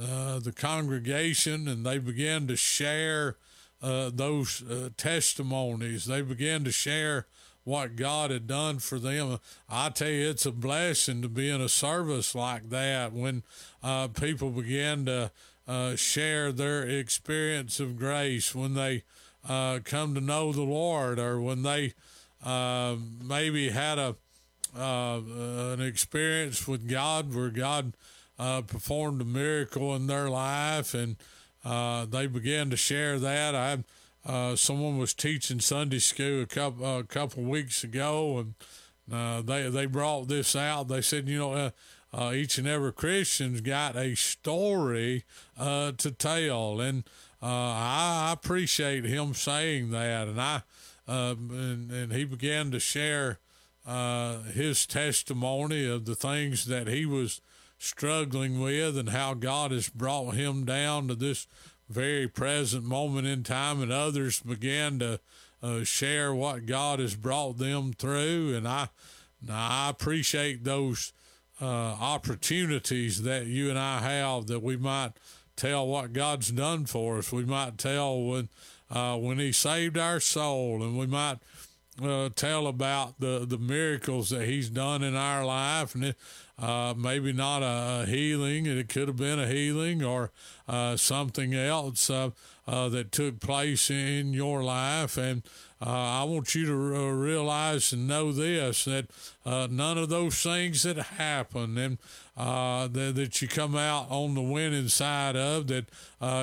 uh, 0.00 0.38
the 0.38 0.52
congregation, 0.52 1.68
and 1.68 1.84
they 1.84 1.98
began 1.98 2.46
to 2.46 2.56
share 2.56 3.36
uh, 3.82 4.10
those 4.12 4.62
uh, 4.62 4.90
testimonies. 4.96 6.06
They 6.06 6.22
began 6.22 6.64
to 6.64 6.72
share 6.72 7.26
what 7.64 7.96
God 7.96 8.30
had 8.30 8.46
done 8.46 8.78
for 8.78 8.98
them. 8.98 9.38
I 9.68 9.90
tell 9.90 10.08
you, 10.08 10.30
it's 10.30 10.46
a 10.46 10.52
blessing 10.52 11.22
to 11.22 11.28
be 11.28 11.50
in 11.50 11.60
a 11.60 11.68
service 11.68 12.34
like 12.34 12.70
that 12.70 13.12
when 13.12 13.42
uh, 13.82 14.08
people 14.08 14.50
began 14.50 15.04
to 15.06 15.30
uh, 15.68 15.94
share 15.94 16.52
their 16.52 16.82
experience 16.82 17.78
of 17.78 17.96
grace, 17.96 18.54
when 18.54 18.74
they 18.74 19.04
uh, 19.48 19.78
come 19.84 20.14
to 20.14 20.20
know 20.20 20.52
the 20.52 20.62
Lord, 20.62 21.18
or 21.18 21.40
when 21.40 21.62
they 21.62 21.94
uh, 22.44 22.96
maybe 23.22 23.70
had 23.70 23.98
a 23.98 24.16
uh, 24.76 25.20
an 25.72 25.80
experience 25.80 26.66
with 26.68 26.88
God 26.88 27.34
where 27.34 27.50
God 27.50 27.92
performed 28.36 29.20
a 29.20 29.24
miracle 29.24 29.94
in 29.94 30.06
their 30.06 30.30
life, 30.30 30.94
and 30.94 31.16
uh, 31.64 32.06
they 32.06 32.26
began 32.26 32.70
to 32.70 32.76
share 32.76 33.18
that. 33.18 33.54
I 33.54 33.84
uh, 34.24 34.54
someone 34.54 34.98
was 34.98 35.14
teaching 35.14 35.60
Sunday 35.60 35.98
school 35.98 36.42
a 36.42 36.46
couple 36.46 36.98
a 36.98 37.04
couple 37.04 37.42
weeks 37.42 37.82
ago, 37.84 38.38
and 38.38 38.54
uh, 39.12 39.42
they 39.42 39.68
they 39.70 39.86
brought 39.86 40.28
this 40.28 40.54
out. 40.54 40.88
They 40.88 41.00
said, 41.00 41.28
you 41.28 41.38
know, 41.38 41.52
uh, 41.52 41.70
uh, 42.12 42.32
each 42.32 42.58
and 42.58 42.66
every 42.66 42.92
Christian's 42.92 43.60
got 43.60 43.96
a 43.96 44.14
story 44.14 45.24
uh, 45.58 45.92
to 45.92 46.10
tell, 46.10 46.80
and 46.80 47.04
uh, 47.42 47.46
I, 47.46 48.30
appreciate 48.32 49.04
him 49.04 49.32
saying 49.32 49.90
that. 49.90 50.28
And 50.28 50.40
I 50.40 50.62
uh, 51.08 51.34
and, 51.38 51.90
and 51.90 52.12
he 52.12 52.24
began 52.24 52.70
to 52.72 52.80
share 52.80 53.38
uh, 53.86 54.42
his 54.42 54.86
testimony 54.86 55.88
of 55.88 56.04
the 56.04 56.14
things 56.14 56.66
that 56.66 56.86
he 56.86 57.06
was 57.06 57.40
struggling 57.80 58.60
with 58.60 58.98
and 58.98 59.08
how 59.08 59.32
God 59.32 59.70
has 59.70 59.88
brought 59.88 60.34
him 60.34 60.66
down 60.66 61.08
to 61.08 61.14
this 61.14 61.46
very 61.88 62.28
present 62.28 62.84
moment 62.84 63.26
in 63.26 63.42
time, 63.42 63.82
and 63.82 63.90
others 63.90 64.40
began 64.40 64.98
to 64.98 65.18
uh, 65.62 65.82
share 65.82 66.34
what 66.34 66.66
God 66.66 67.00
has 67.00 67.16
brought 67.16 67.56
them 67.56 67.94
through. 67.94 68.54
And 68.54 68.68
I, 68.68 68.90
I 69.50 69.88
appreciate 69.88 70.62
those 70.62 71.12
uh, 71.60 71.64
opportunities 71.64 73.22
that 73.22 73.46
you 73.46 73.70
and 73.70 73.78
I 73.78 74.00
have 74.00 74.46
that 74.46 74.62
we 74.62 74.76
might 74.76 75.12
tell 75.56 75.86
what 75.86 76.12
God's 76.12 76.50
done 76.50 76.84
for 76.84 77.18
us. 77.18 77.32
We 77.32 77.44
might 77.44 77.78
tell 77.78 78.22
when 78.22 78.48
uh, 78.90 79.16
when 79.16 79.38
He 79.38 79.52
saved 79.52 79.96
our 79.96 80.20
soul, 80.20 80.82
and 80.82 80.98
we 80.98 81.06
might 81.06 81.38
uh, 82.02 82.30
tell 82.34 82.66
about 82.66 83.20
the, 83.20 83.44
the 83.46 83.58
miracles 83.58 84.30
that 84.30 84.46
he's 84.46 84.70
done 84.70 85.02
in 85.02 85.14
our 85.14 85.44
life, 85.44 85.94
and 85.94 86.04
it, 86.04 86.16
uh, 86.60 86.94
maybe 86.96 87.32
not 87.32 87.62
a, 87.62 88.04
healing, 88.06 88.66
it 88.66 88.88
could 88.88 89.08
have 89.08 89.16
been 89.16 89.38
a 89.38 89.46
healing 89.46 90.04
or 90.04 90.30
uh, 90.68 90.96
something 90.96 91.54
else 91.54 92.10
uh, 92.10 92.30
uh, 92.68 92.88
that 92.90 93.10
took 93.12 93.40
place 93.40 93.90
in 93.90 94.32
your 94.32 94.62
life. 94.62 95.16
And 95.16 95.42
uh, 95.84 96.20
I 96.20 96.24
want 96.24 96.54
you 96.54 96.66
to 96.66 96.74
realize 96.74 97.92
and 97.92 98.06
know 98.06 98.32
this 98.32 98.84
that 98.84 99.06
none 99.70 99.96
of 99.96 100.10
those 100.10 100.42
things 100.42 100.82
that 100.82 100.96
happen 100.96 101.78
and 101.78 101.98
that, 102.36 103.12
that 103.14 103.40
you 103.40 103.48
come 103.48 103.76
out 103.76 104.06
on 104.10 104.34
the 104.34 104.42
winning 104.42 104.88
side 104.88 105.36
of, 105.36 105.68
that 105.68 105.86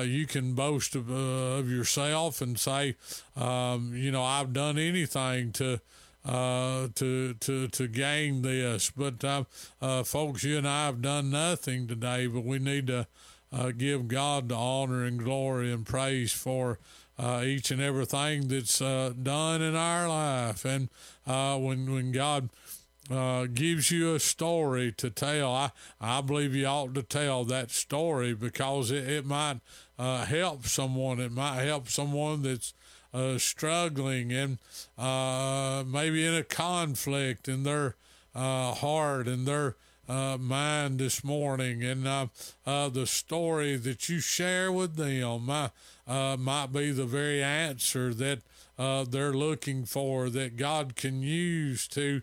you 0.06 0.26
can 0.26 0.54
boast 0.54 0.96
of, 0.96 1.10
of 1.10 1.70
yourself 1.70 2.40
and 2.40 2.58
say, 2.58 2.96
um, 3.36 3.92
you 3.94 4.10
know, 4.10 4.24
I've 4.24 4.52
done 4.52 4.78
anything 4.78 5.52
to 5.52 5.80
uh, 6.24 6.88
to 6.94 7.34
to 7.34 7.68
to 7.68 7.88
gain 7.88 8.42
this. 8.42 8.90
But 8.90 9.24
uh, 9.24 9.44
uh, 9.80 10.02
folks, 10.02 10.44
you 10.44 10.58
and 10.58 10.68
I 10.68 10.86
have 10.86 11.02
done 11.02 11.30
nothing 11.30 11.86
today, 11.86 12.26
but 12.26 12.44
we 12.44 12.58
need 12.58 12.86
to 12.88 13.06
uh, 13.52 13.70
give 13.70 14.08
God 14.08 14.48
the 14.48 14.56
honor 14.56 15.04
and 15.04 15.22
glory 15.22 15.72
and 15.72 15.86
praise 15.86 16.32
for 16.32 16.78
each 17.42 17.72
and 17.72 17.80
everything 17.80 18.46
that's 18.46 18.78
done 18.78 19.60
in 19.60 19.74
our 19.74 20.08
life. 20.08 20.64
And 20.64 20.88
when 21.24 21.92
when 21.92 22.12
God 22.12 22.50
uh, 23.10 23.46
gives 23.46 23.90
you 23.90 24.14
a 24.14 24.20
story 24.20 24.92
to 24.92 25.10
tell. 25.10 25.52
I, 25.52 25.70
I 26.00 26.20
believe 26.20 26.54
you 26.54 26.66
ought 26.66 26.94
to 26.94 27.02
tell 27.02 27.44
that 27.44 27.70
story 27.70 28.34
because 28.34 28.90
it, 28.90 29.08
it 29.08 29.26
might 29.26 29.60
uh, 29.98 30.24
help 30.24 30.66
someone. 30.66 31.18
It 31.18 31.32
might 31.32 31.62
help 31.62 31.88
someone 31.88 32.42
that's 32.42 32.74
uh, 33.12 33.38
struggling 33.38 34.32
and 34.32 34.58
uh, 34.98 35.84
maybe 35.86 36.26
in 36.26 36.34
a 36.34 36.42
conflict 36.44 37.48
in 37.48 37.62
their 37.62 37.96
uh, 38.34 38.74
heart 38.74 39.26
and 39.26 39.46
their 39.46 39.76
uh, 40.08 40.38
mind 40.38 40.98
this 40.98 41.22
morning. 41.22 41.84
And 41.84 42.06
uh, 42.06 42.26
uh, 42.66 42.88
the 42.88 43.06
story 43.06 43.76
that 43.76 44.08
you 44.08 44.20
share 44.20 44.72
with 44.72 44.96
them 44.96 45.46
might 46.06 46.68
be 46.72 46.90
the 46.92 47.04
very 47.04 47.42
answer 47.42 48.14
that 48.14 48.40
they're 48.76 49.32
looking 49.32 49.84
for, 49.84 50.30
that 50.30 50.56
God 50.56 50.96
can 50.96 51.22
use 51.22 51.86
to 51.88 52.22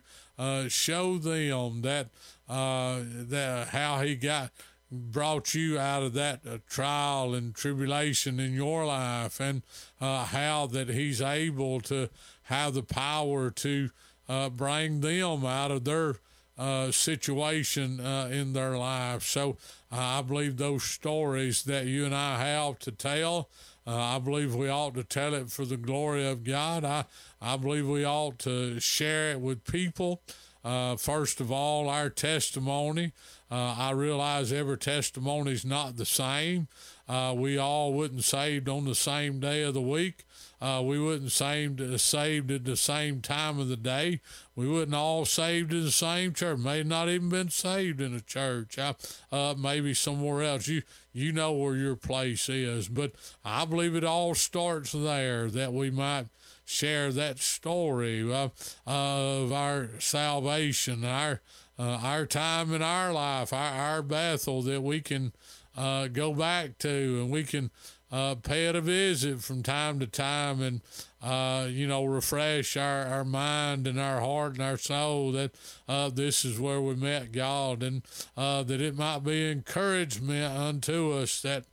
show 0.68 1.18
them 1.18 1.82
that, 1.82 2.08
that 2.48 3.68
how 3.70 4.00
He 4.00 4.16
got 4.16 4.50
brought 4.90 5.54
you 5.54 5.78
out 5.78 6.02
of 6.02 6.12
that 6.14 6.40
uh, 6.48 6.58
trial 6.68 7.34
and 7.34 7.54
tribulation 7.54 8.38
in 8.38 8.54
your 8.54 8.86
life 8.86 9.40
and 9.40 9.62
uh, 10.00 10.24
how 10.26 10.66
that 10.66 10.88
he's 10.88 11.20
able 11.20 11.80
to 11.80 12.08
have 12.44 12.74
the 12.74 12.82
power 12.82 13.50
to 13.50 13.90
uh, 14.28 14.48
bring 14.48 15.00
them 15.00 15.44
out 15.44 15.70
of 15.70 15.84
their 15.84 16.16
uh, 16.58 16.90
situation 16.90 18.00
uh, 18.00 18.28
in 18.32 18.52
their 18.52 18.78
life. 18.78 19.22
So 19.22 19.56
I 19.90 20.22
believe 20.22 20.56
those 20.56 20.84
stories 20.84 21.64
that 21.64 21.86
you 21.86 22.04
and 22.04 22.14
I 22.14 22.38
have 22.44 22.78
to 22.80 22.92
tell, 22.92 23.50
uh, 23.86 24.16
I 24.16 24.18
believe 24.18 24.54
we 24.54 24.68
ought 24.68 24.94
to 24.94 25.04
tell 25.04 25.34
it 25.34 25.50
for 25.50 25.64
the 25.64 25.76
glory 25.76 26.26
of 26.26 26.44
God. 26.44 26.84
I, 26.84 27.04
I 27.42 27.56
believe 27.56 27.86
we 27.86 28.04
ought 28.04 28.38
to 28.40 28.80
share 28.80 29.32
it 29.32 29.40
with 29.40 29.64
people. 29.64 30.22
first 30.64 31.40
of 31.40 31.52
all, 31.52 31.88
our 31.88 32.08
testimony. 32.08 33.12
Uh, 33.50 33.76
I 33.78 33.90
realize 33.92 34.52
every 34.52 34.78
testimony 34.78 35.52
is 35.52 35.64
not 35.64 35.96
the 35.96 36.06
same. 36.06 36.68
Uh, 37.08 37.32
we 37.36 37.56
all 37.56 37.92
wouldn't 37.92 38.24
saved 38.24 38.68
on 38.68 38.84
the 38.84 38.94
same 38.94 39.38
day 39.38 39.62
of 39.62 39.74
the 39.74 39.80
week. 39.80 40.24
Uh, 40.60 40.82
we 40.84 40.98
wouldn't 40.98 41.30
saved 41.30 41.80
saved 42.00 42.50
at 42.50 42.64
the 42.64 42.76
same 42.76 43.20
time 43.20 43.58
of 43.60 43.68
the 43.68 43.76
day. 43.76 44.20
We 44.56 44.66
wouldn't 44.66 44.94
all 44.94 45.24
saved 45.24 45.72
in 45.72 45.84
the 45.84 45.92
same 45.92 46.32
church. 46.32 46.58
May 46.58 46.82
not 46.82 47.08
even 47.08 47.28
been 47.28 47.50
saved 47.50 48.00
in 48.00 48.14
a 48.14 48.20
church. 48.20 48.78
Uh, 48.78 49.54
maybe 49.56 49.94
somewhere 49.94 50.42
else. 50.42 50.66
You 50.66 50.82
you 51.12 51.32
know 51.32 51.52
where 51.52 51.76
your 51.76 51.96
place 51.96 52.48
is, 52.48 52.88
but 52.88 53.12
I 53.44 53.64
believe 53.64 53.94
it 53.94 54.04
all 54.04 54.34
starts 54.34 54.92
there. 54.92 55.48
That 55.50 55.72
we 55.72 55.90
might 55.90 56.26
share 56.64 57.12
that 57.12 57.38
story 57.38 58.20
of, 58.32 58.50
of 58.86 59.52
our 59.52 59.88
salvation, 60.00 61.04
our 61.04 61.40
uh, 61.78 62.00
our 62.02 62.26
time 62.26 62.72
in 62.72 62.82
our 62.82 63.12
life, 63.12 63.52
our, 63.52 63.72
our 63.72 64.02
Bethel 64.02 64.62
that 64.62 64.82
we 64.82 65.00
can 65.00 65.32
uh, 65.76 66.08
go 66.08 66.32
back 66.32 66.78
to 66.78 67.20
and 67.20 67.30
we 67.30 67.44
can 67.44 67.70
uh, 68.10 68.36
pay 68.36 68.66
it 68.66 68.76
a 68.76 68.80
visit 68.80 69.42
from 69.42 69.62
time 69.62 69.98
to 69.98 70.06
time 70.06 70.62
and, 70.62 70.80
uh, 71.22 71.66
you 71.68 71.86
know, 71.86 72.04
refresh 72.04 72.76
our, 72.76 73.04
our 73.06 73.24
mind 73.24 73.86
and 73.86 73.98
our 73.98 74.20
heart 74.20 74.52
and 74.52 74.62
our 74.62 74.78
soul 74.78 75.32
that 75.32 75.52
uh, 75.88 76.08
this 76.08 76.44
is 76.44 76.58
where 76.60 76.80
we 76.80 76.94
met 76.94 77.32
God 77.32 77.82
and 77.82 78.02
uh, 78.36 78.62
that 78.62 78.80
it 78.80 78.96
might 78.96 79.24
be 79.24 79.50
encouragement 79.50 80.56
unto 80.56 81.12
us 81.12 81.42
that 81.42 81.64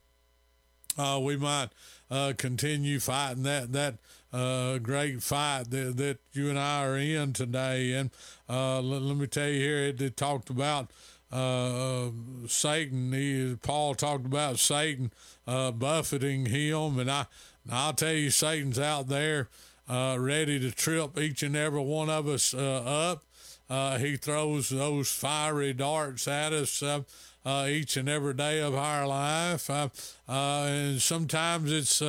uh, 0.97 1.19
we 1.21 1.37
might 1.37 1.69
uh, 2.09 2.33
continue 2.37 2.99
fighting 2.99 3.43
that 3.43 3.71
that 3.71 3.95
uh, 4.33 4.79
great 4.79 5.21
fight 5.21 5.69
that, 5.69 5.97
that 5.97 6.17
you 6.33 6.49
and 6.49 6.59
I 6.59 6.85
are 6.85 6.97
in 6.97 7.33
today. 7.33 7.93
And 7.93 8.09
uh, 8.49 8.81
let, 8.81 9.01
let 9.01 9.17
me 9.17 9.27
tell 9.27 9.47
you 9.47 9.59
here, 9.59 9.77
it, 9.77 10.01
it 10.01 10.17
talked 10.17 10.49
about 10.49 10.91
uh, 11.31 12.09
Satan. 12.47 13.13
He, 13.13 13.55
Paul 13.61 13.95
talked 13.95 14.25
about 14.25 14.59
Satan 14.59 15.11
uh, 15.47 15.71
buffeting 15.71 16.47
him, 16.47 16.99
and 16.99 17.09
I 17.09 17.25
I'll 17.71 17.93
tell 17.93 18.13
you, 18.13 18.29
Satan's 18.29 18.79
out 18.79 19.07
there 19.07 19.47
uh, 19.87 20.17
ready 20.19 20.59
to 20.59 20.71
trip 20.71 21.17
each 21.17 21.43
and 21.43 21.55
every 21.55 21.81
one 21.81 22.09
of 22.09 22.27
us 22.27 22.53
uh, 22.53 22.83
up. 22.83 23.23
Uh, 23.69 23.97
he 23.97 24.17
throws 24.17 24.69
those 24.69 25.09
fiery 25.09 25.73
darts 25.73 26.27
at 26.27 26.51
us 26.51 26.83
uh, 26.83 27.01
uh, 27.45 27.65
each 27.69 27.97
and 27.97 28.09
every 28.09 28.33
day 28.33 28.59
of 28.59 28.75
our 28.75 29.07
life. 29.07 29.69
Uh, 29.69 29.89
uh, 30.27 30.65
and 30.67 31.01
sometimes 31.01 31.71
it's 31.71 32.01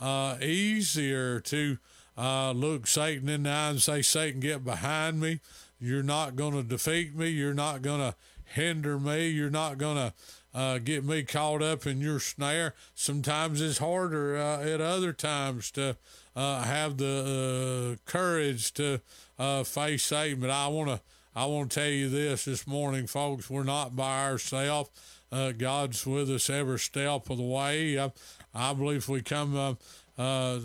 uh, 0.00 0.36
easier 0.40 1.40
to 1.40 1.78
uh, 2.16 2.52
look 2.52 2.86
Satan 2.86 3.28
in 3.28 3.44
the 3.44 3.50
eye 3.50 3.70
and 3.70 3.82
say, 3.82 4.02
Satan, 4.02 4.40
get 4.40 4.64
behind 4.64 5.20
me. 5.20 5.40
You're 5.80 6.02
not 6.02 6.36
going 6.36 6.54
to 6.54 6.62
defeat 6.62 7.14
me. 7.14 7.28
You're 7.28 7.54
not 7.54 7.82
going 7.82 8.00
to 8.00 8.14
hinder 8.44 8.98
me. 8.98 9.28
You're 9.28 9.50
not 9.50 9.78
going 9.78 9.96
to 9.96 10.14
uh, 10.54 10.78
get 10.78 11.04
me 11.04 11.22
caught 11.24 11.62
up 11.62 11.86
in 11.86 12.00
your 12.00 12.20
snare. 12.20 12.74
Sometimes 12.94 13.60
it's 13.60 13.78
harder 13.78 14.36
uh, 14.36 14.62
at 14.62 14.80
other 14.80 15.12
times 15.12 15.70
to 15.72 15.96
uh, 16.36 16.62
have 16.62 16.96
the 16.96 17.98
uh, 18.06 18.10
courage 18.10 18.72
to 18.74 19.00
uh, 19.38 19.64
face 19.64 20.04
Satan. 20.04 20.40
But 20.40 20.50
I 20.50 20.68
want 20.68 20.90
to 20.90 21.00
I 21.36 21.46
want 21.46 21.72
to 21.72 21.80
tell 21.80 21.90
you 21.90 22.08
this 22.08 22.44
this 22.44 22.66
morning, 22.66 23.08
folks. 23.08 23.50
We're 23.50 23.64
not 23.64 23.96
by 23.96 24.24
ourselves. 24.26 24.90
Uh, 25.32 25.50
God's 25.50 26.06
with 26.06 26.30
us 26.30 26.48
every 26.48 26.78
step 26.78 27.28
of 27.28 27.38
the 27.38 27.42
way. 27.42 27.98
I, 27.98 28.12
I 28.54 28.72
believe 28.72 28.98
if 28.98 29.08
we 29.08 29.22
come, 29.22 29.56
uh, 29.56 29.74
uh, 30.20 30.58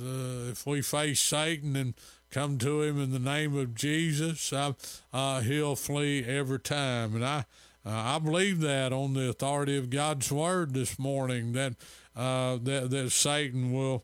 if 0.52 0.66
we 0.66 0.82
face 0.82 1.20
Satan 1.20 1.76
and 1.76 1.94
come 2.32 2.58
to 2.60 2.82
him 2.84 3.02
in 3.02 3.12
the 3.12 3.20
name 3.20 3.58
of 3.58 3.76
Jesus, 3.76 4.54
uh, 4.54 4.74
uh, 5.14 5.42
he'll 5.42 5.76
flee 5.76 6.24
every 6.24 6.60
time. 6.60 7.16
And 7.16 7.26
I, 7.26 7.46
uh, 7.86 7.92
I 7.92 8.20
believe 8.20 8.60
that 8.62 8.94
on 8.94 9.14
the 9.14 9.30
authority 9.30 9.78
of 9.78 9.90
God's 9.90 10.32
word 10.32 10.74
this 10.74 11.00
morning 11.00 11.54
that 11.54 11.76
that 12.16 12.90
that 12.90 13.12
Satan 13.12 13.72
will 13.72 14.04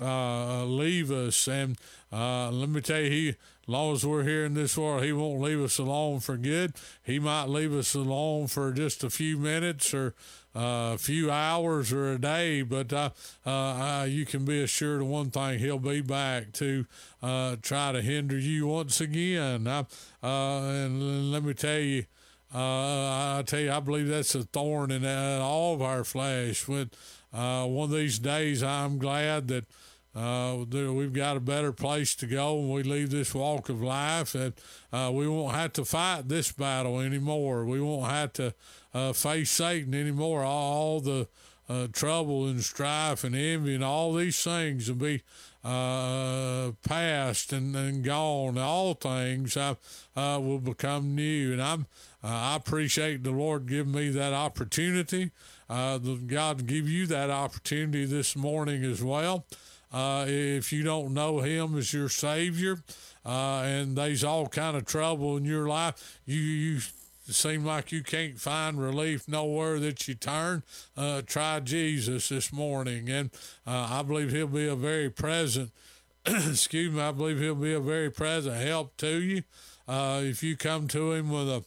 uh, 0.00 0.64
leave 0.64 1.10
us. 1.10 1.46
And 1.46 1.76
uh, 2.12 2.50
let 2.50 2.68
me 2.68 2.80
tell 2.80 3.00
you, 3.00 3.10
he, 3.10 3.28
as 3.28 3.36
long 3.66 3.92
as 3.92 4.06
we're 4.06 4.24
here 4.24 4.44
in 4.44 4.54
this 4.54 4.76
world, 4.76 5.04
he 5.04 5.12
won't 5.12 5.40
leave 5.40 5.60
us 5.60 5.78
alone 5.78 6.20
for 6.20 6.36
good. 6.36 6.72
He 7.02 7.18
might 7.18 7.48
leave 7.48 7.72
us 7.72 7.94
alone 7.94 8.46
for 8.46 8.72
just 8.72 9.04
a 9.04 9.10
few 9.10 9.36
minutes 9.36 9.92
or 9.92 10.14
a 10.54 10.98
few 10.98 11.30
hours 11.30 11.92
or 11.92 12.12
a 12.12 12.18
day, 12.18 12.62
but 12.62 12.92
uh, 12.92 13.10
uh, 13.46 14.06
you 14.08 14.26
can 14.26 14.44
be 14.44 14.62
assured 14.62 15.02
of 15.02 15.06
one 15.06 15.30
thing: 15.30 15.58
he'll 15.58 15.78
be 15.78 16.00
back 16.00 16.52
to 16.54 16.86
uh, 17.22 17.56
try 17.62 17.92
to 17.92 18.02
hinder 18.02 18.38
you 18.38 18.66
once 18.66 19.00
again. 19.00 19.66
And 20.22 21.32
let 21.32 21.44
me 21.44 21.54
tell 21.54 21.78
you. 21.78 22.04
Uh, 22.52 23.38
I 23.38 23.44
tell 23.46 23.60
you, 23.60 23.70
I 23.70 23.78
believe 23.78 24.08
that's 24.08 24.34
a 24.34 24.42
thorn 24.42 24.90
in 24.90 25.04
all 25.04 25.74
of 25.74 25.82
our 25.82 26.02
flesh. 26.02 26.66
When 26.66 26.90
uh, 27.32 27.64
one 27.66 27.84
of 27.84 27.96
these 27.96 28.18
days, 28.18 28.62
I'm 28.62 28.98
glad 28.98 29.46
that 29.48 29.66
uh, 30.16 30.64
we've 30.72 31.12
got 31.12 31.36
a 31.36 31.40
better 31.40 31.72
place 31.72 32.16
to 32.16 32.26
go 32.26 32.54
when 32.56 32.70
we 32.70 32.82
leave 32.82 33.10
this 33.10 33.32
walk 33.34 33.68
of 33.68 33.80
life. 33.80 34.34
and 34.34 34.52
we 35.14 35.28
won't 35.28 35.54
have 35.54 35.72
to 35.74 35.84
fight 35.84 36.28
this 36.28 36.50
battle 36.50 36.98
anymore. 36.98 37.64
We 37.64 37.80
won't 37.80 38.10
have 38.10 38.32
to 38.34 38.52
uh, 38.94 39.12
face 39.12 39.50
Satan 39.50 39.94
anymore. 39.94 40.42
All 40.42 41.00
the 41.00 41.28
uh, 41.70 41.86
trouble 41.92 42.48
and 42.48 42.62
strife 42.64 43.22
and 43.22 43.36
envy 43.36 43.76
and 43.76 43.84
all 43.84 44.12
these 44.12 44.42
things 44.42 44.88
will 44.88 44.96
be 44.96 45.22
uh, 45.62 46.72
past 46.82 47.52
and, 47.52 47.76
and 47.76 48.02
gone. 48.02 48.58
All 48.58 48.94
things 48.94 49.56
uh, 49.56 49.74
uh, 50.16 50.40
will 50.42 50.58
become 50.58 51.14
new. 51.14 51.52
And 51.52 51.62
I'm 51.62 51.86
uh, 52.22 52.28
I 52.28 52.56
appreciate 52.56 53.22
the 53.22 53.30
Lord 53.30 53.66
giving 53.66 53.92
me 53.92 54.08
that 54.10 54.32
opportunity. 54.32 55.30
Uh, 55.68 55.98
God 55.98 56.66
give 56.66 56.88
you 56.88 57.06
that 57.06 57.30
opportunity 57.30 58.04
this 58.04 58.34
morning 58.34 58.84
as 58.84 59.02
well. 59.02 59.46
If 59.92 60.72
you 60.72 60.82
don't 60.82 61.14
know 61.14 61.38
Him 61.38 61.78
as 61.78 61.92
your 61.92 62.08
Savior, 62.08 62.82
and 63.24 63.96
there's 63.96 64.24
all 64.24 64.48
kind 64.48 64.76
of 64.76 64.84
trouble 64.84 65.36
in 65.36 65.44
your 65.44 65.66
life, 65.66 66.20
you 66.26 66.40
you 66.40 66.80
seem 67.32 67.64
like 67.64 67.92
you 67.92 68.02
can't 68.02 68.38
find 68.38 68.80
relief 68.80 69.28
nowhere 69.28 69.78
that 69.80 70.06
you 70.08 70.14
turn. 70.14 70.62
Uh, 70.96 71.22
try 71.22 71.60
Jesus 71.60 72.28
this 72.28 72.52
morning, 72.52 73.08
and 73.08 73.30
uh, 73.66 73.88
I 73.90 74.02
believe 74.02 74.30
He'll 74.30 74.46
be 74.46 74.66
a 74.68 74.76
very 74.76 75.10
present. 75.10 75.70
excuse 76.26 76.92
me, 76.92 77.00
I 77.00 77.12
believe 77.12 77.38
He'll 77.38 77.54
be 77.54 77.74
a 77.74 77.80
very 77.80 78.10
present 78.10 78.56
help 78.56 78.96
to 78.98 79.20
you. 79.20 79.42
Uh, 79.88 80.20
if 80.22 80.42
you 80.42 80.56
come 80.56 80.88
to 80.88 81.12
Him 81.12 81.30
with 81.30 81.48
a 81.48 81.64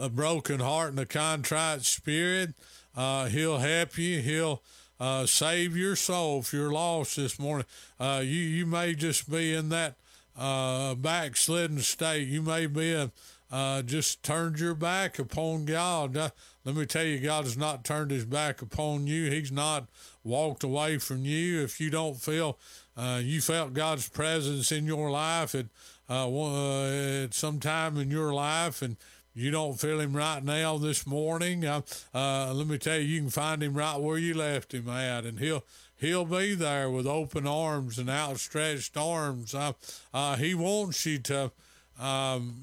a 0.00 0.08
broken 0.08 0.60
heart 0.60 0.90
and 0.90 0.98
a 0.98 1.06
contrite 1.06 1.82
spirit. 1.82 2.54
Uh, 2.96 3.26
he'll 3.26 3.58
help 3.58 3.98
you. 3.98 4.20
He'll 4.20 4.62
uh, 4.98 5.26
save 5.26 5.76
your 5.76 5.94
soul 5.94 6.40
if 6.40 6.52
you're 6.52 6.72
lost 6.72 7.16
this 7.16 7.38
morning. 7.38 7.66
Uh, 8.00 8.22
you 8.24 8.40
you 8.40 8.66
may 8.66 8.94
just 8.94 9.30
be 9.30 9.54
in 9.54 9.68
that 9.68 9.96
uh, 10.36 10.94
backslidden 10.94 11.80
state. 11.80 12.26
You 12.26 12.42
may 12.42 12.66
be 12.66 12.92
a, 12.92 13.10
uh, 13.50 13.82
just 13.82 14.22
turned 14.22 14.58
your 14.58 14.74
back 14.74 15.18
upon 15.18 15.64
God. 15.64 16.16
Uh, 16.16 16.30
let 16.64 16.74
me 16.76 16.86
tell 16.86 17.04
you, 17.04 17.18
God 17.18 17.44
has 17.44 17.56
not 17.56 17.84
turned 17.84 18.10
his 18.10 18.24
back 18.24 18.62
upon 18.62 19.06
you. 19.06 19.30
He's 19.30 19.50
not 19.50 19.88
walked 20.22 20.62
away 20.62 20.98
from 20.98 21.24
you. 21.24 21.62
If 21.62 21.80
you 21.80 21.90
don't 21.90 22.20
feel 22.20 22.58
uh, 22.96 23.20
you 23.22 23.40
felt 23.40 23.72
God's 23.72 24.08
presence 24.08 24.70
in 24.70 24.86
your 24.86 25.10
life 25.10 25.54
at 25.54 25.66
uh, 26.08 26.28
uh, 26.28 27.22
at 27.24 27.34
some 27.34 27.60
time 27.60 27.96
in 27.96 28.10
your 28.10 28.34
life, 28.34 28.82
and 28.82 28.96
you 29.32 29.50
don't 29.50 29.80
feel 29.80 30.00
him 30.00 30.14
right 30.14 30.42
now 30.44 30.76
this 30.76 31.06
morning, 31.06 31.64
uh, 31.64 31.82
uh, 32.12 32.52
let 32.52 32.66
me 32.66 32.78
tell 32.78 32.98
you, 32.98 33.04
you 33.04 33.20
can 33.20 33.30
find 33.30 33.62
him 33.62 33.74
right 33.74 33.96
where 33.96 34.18
you 34.18 34.34
left 34.34 34.74
him 34.74 34.88
at, 34.88 35.24
and 35.24 35.38
he'll 35.38 35.64
he'll 35.96 36.24
be 36.24 36.54
there 36.54 36.90
with 36.90 37.06
open 37.06 37.46
arms 37.46 37.98
and 37.98 38.10
outstretched 38.10 38.96
arms. 38.96 39.54
Uh, 39.54 39.72
uh, 40.12 40.36
he 40.36 40.54
wants 40.54 41.06
you 41.06 41.18
to 41.18 41.52
um, 41.98 42.54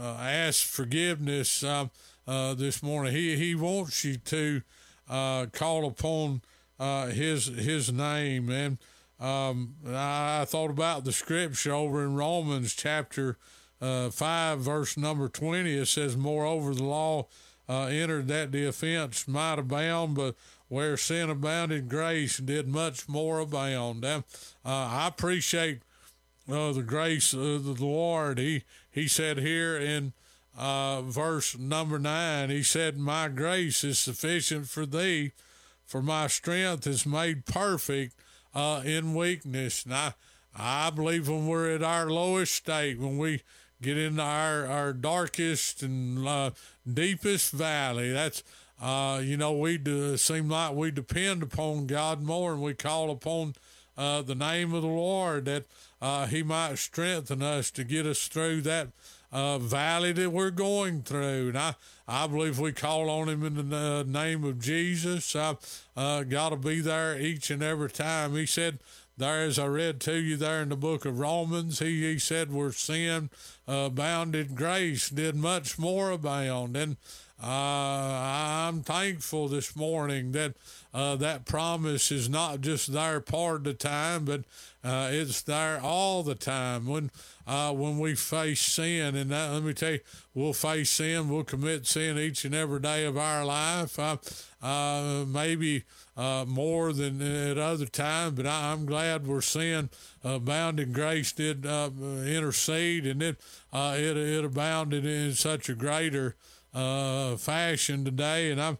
uh, 0.00 0.16
ask 0.20 0.66
forgiveness 0.66 1.62
uh, 1.62 1.86
uh, 2.26 2.54
this 2.54 2.82
morning. 2.82 3.12
He 3.12 3.36
he 3.36 3.54
wants 3.54 4.04
you 4.04 4.16
to 4.16 4.62
uh, 5.08 5.46
call 5.52 5.86
upon 5.86 6.42
uh, 6.78 7.06
his 7.06 7.46
his 7.46 7.92
name. 7.92 8.50
And 8.50 8.78
um, 9.20 9.74
I 9.86 10.44
thought 10.46 10.70
about 10.70 11.04
the 11.04 11.12
scripture 11.12 11.72
over 11.72 12.02
in 12.02 12.14
Romans 12.14 12.74
chapter 12.74 13.36
uh, 13.80 14.10
5, 14.10 14.60
verse 14.60 14.96
number 14.96 15.28
20. 15.28 15.76
It 15.76 15.86
says, 15.86 16.16
Moreover, 16.16 16.74
the 16.74 16.84
law 16.84 17.26
uh, 17.68 17.86
entered 17.86 18.28
that 18.28 18.52
the 18.52 18.66
offense 18.66 19.28
might 19.28 19.58
abound, 19.58 20.16
but 20.16 20.34
where 20.68 20.96
sin 20.96 21.30
abounded, 21.30 21.88
grace 21.88 22.38
did 22.38 22.66
much 22.66 23.08
more 23.08 23.40
abound. 23.40 24.04
I 24.64 25.06
appreciate 25.06 25.82
uh, 26.50 26.72
the 26.72 26.82
grace 26.82 27.32
of 27.32 27.64
the 27.64 27.84
Lord. 27.84 28.38
He, 28.38 28.64
he 28.92 29.08
said 29.08 29.38
here 29.38 29.76
in 29.76 30.12
uh, 30.56 31.00
verse 31.02 31.56
number 31.58 31.98
9, 31.98 32.50
He 32.50 32.62
said, 32.62 32.98
My 32.98 33.28
grace 33.28 33.82
is 33.84 33.98
sufficient 33.98 34.68
for 34.68 34.84
thee, 34.84 35.32
for 35.86 36.02
my 36.02 36.26
strength 36.26 36.86
is 36.86 37.06
made 37.06 37.46
perfect 37.46 38.14
uh, 38.54 38.82
in 38.84 39.14
weakness. 39.14 39.84
And 39.84 39.94
I, 39.94 40.14
I 40.54 40.90
believe 40.90 41.28
when 41.28 41.46
we're 41.46 41.74
at 41.74 41.82
our 41.82 42.10
lowest 42.10 42.54
state, 42.54 42.98
when 42.98 43.16
we 43.16 43.42
get 43.80 43.96
into 43.96 44.22
our, 44.22 44.66
our 44.66 44.92
darkest 44.92 45.82
and 45.82 46.26
uh, 46.28 46.50
deepest 46.90 47.52
valley, 47.52 48.12
that's, 48.12 48.44
uh, 48.80 49.20
you 49.24 49.38
know, 49.38 49.52
we 49.52 49.78
do, 49.78 50.18
seem 50.18 50.50
like 50.50 50.74
we 50.74 50.90
depend 50.90 51.42
upon 51.42 51.86
God 51.86 52.22
more 52.22 52.52
and 52.52 52.60
we 52.60 52.74
call 52.74 53.10
upon 53.10 53.54
uh, 53.96 54.20
the 54.22 54.34
name 54.34 54.74
of 54.74 54.82
the 54.82 54.88
Lord 54.88 55.46
that 55.46 55.64
uh, 56.02 56.26
He 56.26 56.42
might 56.42 56.76
strengthen 56.76 57.40
us 57.40 57.70
to 57.70 57.84
get 57.84 58.04
us 58.04 58.28
through 58.28 58.60
that 58.62 58.88
uh, 59.32 59.58
valley 59.58 60.12
that 60.12 60.30
we're 60.30 60.50
going 60.50 61.00
through. 61.00 61.48
And 61.48 61.58
I, 61.58 61.74
I 62.06 62.26
believe 62.26 62.58
we 62.58 62.72
call 62.72 63.08
on 63.08 63.30
Him 63.30 63.46
in 63.46 63.70
the 63.70 63.76
uh, 63.76 64.02
name 64.02 64.44
of 64.44 64.60
Jesus. 64.60 65.34
I 65.34 65.56
uh, 65.96 66.24
got 66.24 66.50
to 66.50 66.56
be 66.56 66.80
there 66.80 67.18
each 67.18 67.50
and 67.50 67.62
every 67.62 67.90
time. 67.90 68.34
He 68.34 68.44
said, 68.44 68.80
there, 69.16 69.42
as 69.42 69.58
I 69.58 69.66
read 69.66 70.00
to 70.00 70.14
you 70.16 70.36
there 70.36 70.62
in 70.62 70.70
the 70.70 70.76
book 70.76 71.04
of 71.04 71.18
Romans, 71.18 71.78
he, 71.78 72.02
he 72.02 72.18
said, 72.18 72.52
where 72.52 72.72
sin 72.72 73.30
abounded, 73.68 74.56
grace 74.56 75.10
did 75.10 75.36
much 75.36 75.78
more 75.78 76.10
abound. 76.10 76.76
And 76.76 76.96
uh, 77.42 78.68
I'm 78.68 78.82
thankful 78.82 79.48
this 79.48 79.74
morning 79.74 80.30
that 80.32 80.54
uh, 80.94 81.16
that 81.16 81.44
promise 81.44 82.12
is 82.12 82.28
not 82.28 82.60
just 82.60 82.92
there 82.92 83.18
part 83.20 83.56
of 83.56 83.64
the 83.64 83.74
time, 83.74 84.24
but 84.24 84.42
uh, 84.84 85.08
it's 85.10 85.42
there 85.42 85.80
all 85.82 86.22
the 86.22 86.36
time. 86.36 86.86
When 86.86 87.10
uh, 87.44 87.72
when 87.72 87.98
we 87.98 88.14
face 88.14 88.60
sin, 88.60 89.16
and 89.16 89.30
that, 89.32 89.50
let 89.52 89.64
me 89.64 89.74
tell 89.74 89.92
you, 89.92 90.00
we'll 90.34 90.52
face 90.52 90.90
sin, 90.90 91.28
we'll 91.28 91.42
commit 91.42 91.84
sin 91.86 92.16
each 92.16 92.44
and 92.44 92.54
every 92.54 92.78
day 92.78 93.04
of 93.06 93.16
our 93.16 93.44
life. 93.44 93.98
Uh, 93.98 95.24
maybe 95.26 95.82
uh, 96.16 96.44
more 96.46 96.92
than 96.92 97.20
at 97.20 97.58
other 97.58 97.86
times, 97.86 98.36
but 98.36 98.46
I, 98.46 98.72
I'm 98.72 98.86
glad 98.86 99.26
we're 99.26 99.40
seeing 99.40 99.90
abounding 100.22 100.92
grace 100.92 101.32
did 101.32 101.66
intercede, 101.66 103.04
and 103.04 103.20
it 103.20 103.40
it 103.72 104.16
it 104.16 104.44
abounded 104.44 105.04
in 105.04 105.32
such 105.32 105.68
a 105.68 105.74
greater 105.74 106.36
uh, 106.74 107.36
fashion 107.36 108.04
today, 108.04 108.50
and 108.50 108.60
I'm. 108.60 108.78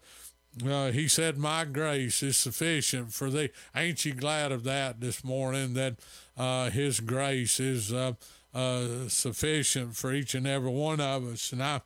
Uh, 0.67 0.91
he 0.91 1.09
said, 1.09 1.39
"My 1.39 1.65
grace 1.65 2.23
is 2.23 2.37
sufficient 2.37 3.13
for 3.13 3.31
thee." 3.31 3.51
Ain't 3.75 4.05
you 4.05 4.13
glad 4.13 4.53
of 4.53 4.65
that 4.65 5.01
this 5.01 5.25
morning? 5.25 5.75
That 5.75 5.97
uh, 6.37 6.71
His 6.71 7.01
grace 7.01 7.59
is 7.59 7.93
uh, 7.93 8.13
uh, 8.55 9.09
sufficient 9.09 9.97
for 9.97 10.13
each 10.13 10.35
and 10.35 10.47
every 10.47 10.71
one 10.71 11.01
of 11.01 11.25
us, 11.25 11.53
and 11.53 11.63
I. 11.63 11.81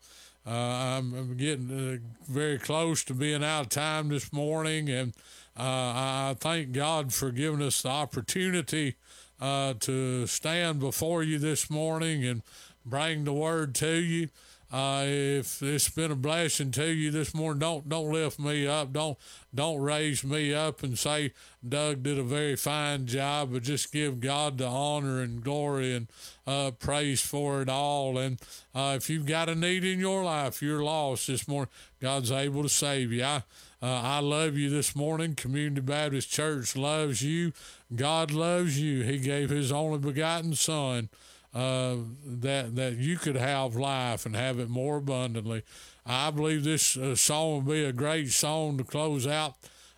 Uh, 0.48 1.00
I'm, 1.00 1.36
getting 1.36 1.72
uh, 1.72 2.30
very 2.32 2.56
close 2.56 3.02
to 3.02 3.14
being 3.14 3.42
out 3.42 3.62
of 3.62 3.68
time 3.68 4.10
this 4.10 4.32
morning, 4.32 4.88
and 4.88 5.12
I 5.56 6.36
thank 6.38 6.70
God 6.70 7.12
for 7.12 7.32
giving 7.32 7.60
us 7.60 7.82
the 7.82 7.88
opportunity 7.88 8.94
to 9.40 10.26
stand 10.28 10.78
before 10.78 11.24
you 11.24 11.40
this 11.40 11.68
morning 11.68 12.24
and 12.24 12.42
bring 12.84 13.24
the 13.24 13.32
word 13.32 13.74
to 13.76 13.94
you. 13.96 14.28
Uh, 14.72 15.04
if 15.06 15.62
it's 15.62 15.88
been 15.88 16.10
a 16.10 16.16
blessing 16.16 16.72
to 16.72 16.86
you 16.86 17.12
this 17.12 17.32
morning, 17.32 17.60
don't 17.60 17.88
don't 17.88 18.10
lift 18.10 18.38
me 18.38 18.66
up. 18.66 18.92
Don't 18.92 19.16
don't 19.54 19.80
raise 19.80 20.24
me 20.24 20.52
up 20.52 20.82
and 20.82 20.98
say 20.98 21.32
Doug 21.66 22.02
did 22.02 22.18
a 22.18 22.24
very 22.24 22.56
fine 22.56 23.06
job, 23.06 23.52
but 23.52 23.62
just 23.62 23.92
give 23.92 24.18
God 24.18 24.58
the 24.58 24.66
honor 24.66 25.20
and 25.20 25.42
glory 25.42 25.94
and 25.94 26.08
uh, 26.48 26.72
praise 26.72 27.20
for 27.20 27.62
it 27.62 27.68
all. 27.68 28.18
And 28.18 28.40
uh, 28.74 28.94
if 28.96 29.08
you've 29.08 29.26
got 29.26 29.48
a 29.48 29.54
need 29.54 29.84
in 29.84 30.00
your 30.00 30.24
life, 30.24 30.60
you're 30.60 30.82
lost 30.82 31.28
this 31.28 31.46
morning. 31.46 31.70
God's 32.00 32.32
able 32.32 32.64
to 32.64 32.68
save 32.68 33.12
you. 33.12 33.22
I 33.22 33.42
uh, 33.82 34.00
I 34.02 34.18
love 34.18 34.56
you 34.56 34.68
this 34.68 34.96
morning. 34.96 35.36
Community 35.36 35.80
Baptist 35.80 36.30
Church 36.30 36.74
loves 36.74 37.22
you. 37.22 37.52
God 37.94 38.32
loves 38.32 38.80
you. 38.80 39.04
He 39.04 39.18
gave 39.18 39.50
His 39.50 39.70
only 39.70 39.98
begotten 39.98 40.54
Son 40.54 41.08
that 41.56 42.76
that 42.76 42.96
you 42.98 43.16
could 43.16 43.36
have 43.36 43.76
life 43.76 44.26
and 44.26 44.36
have 44.36 44.58
it 44.58 44.68
more 44.68 44.98
abundantly. 44.98 45.62
I 46.04 46.30
believe 46.30 46.64
this 46.64 46.96
uh, 46.96 47.16
song 47.16 47.64
will 47.64 47.72
be 47.72 47.84
a 47.84 47.92
great 47.92 48.30
song 48.30 48.76
to 48.78 48.84
close 48.84 49.26
out 49.26 49.54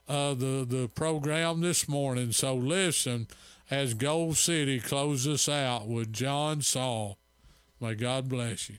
uh, 0.09 0.35
the 0.35 0.65
the 0.69 0.89
program 0.95 1.61
this 1.61 1.89
morning. 1.89 2.33
So 2.33 2.55
listen 2.55 3.27
as 3.71 3.95
Gold 3.95 4.37
City 4.37 4.79
closes 4.79 5.49
out 5.49 5.89
with 5.89 6.13
John 6.13 6.63
Saw. 6.63 7.15
May 7.81 7.95
God 7.95 8.29
bless 8.29 8.71
you. 8.71 8.77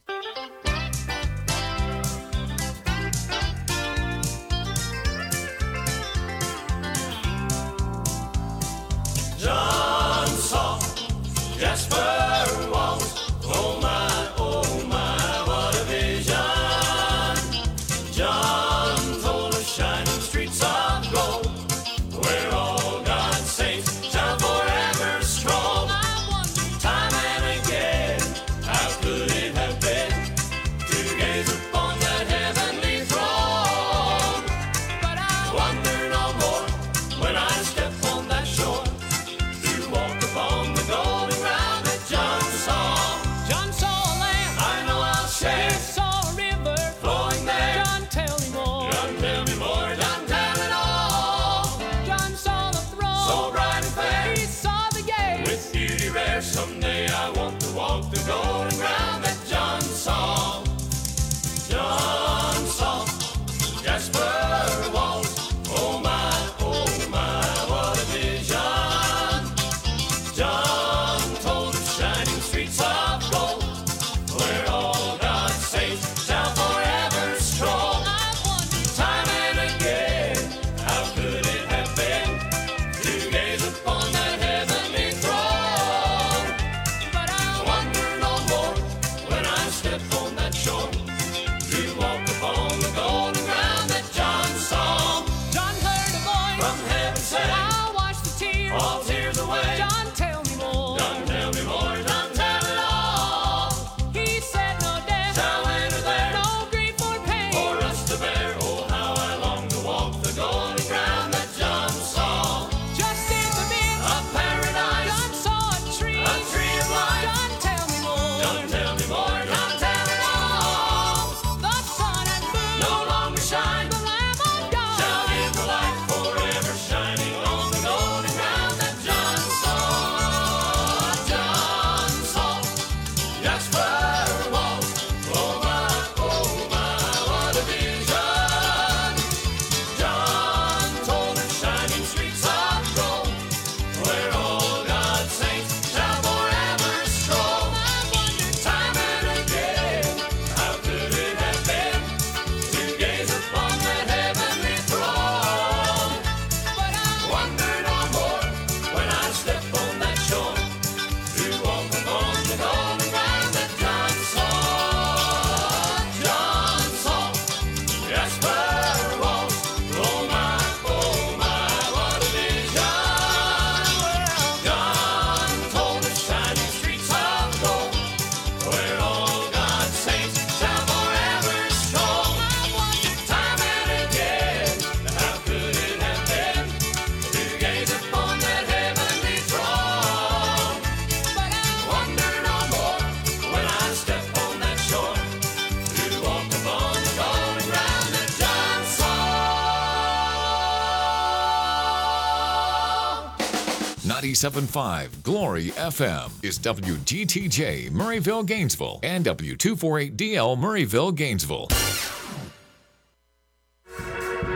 97.5 204.39 205.21
Glory 205.21 205.65
FM 205.71 206.31
is 206.45 206.57
WGTJ 206.59 207.91
Murrayville, 207.91 208.45
Gainesville, 208.45 209.01
and 209.03 209.25
W248DL 209.25 210.57
Murrayville, 210.57 211.13
Gainesville. 211.13 211.67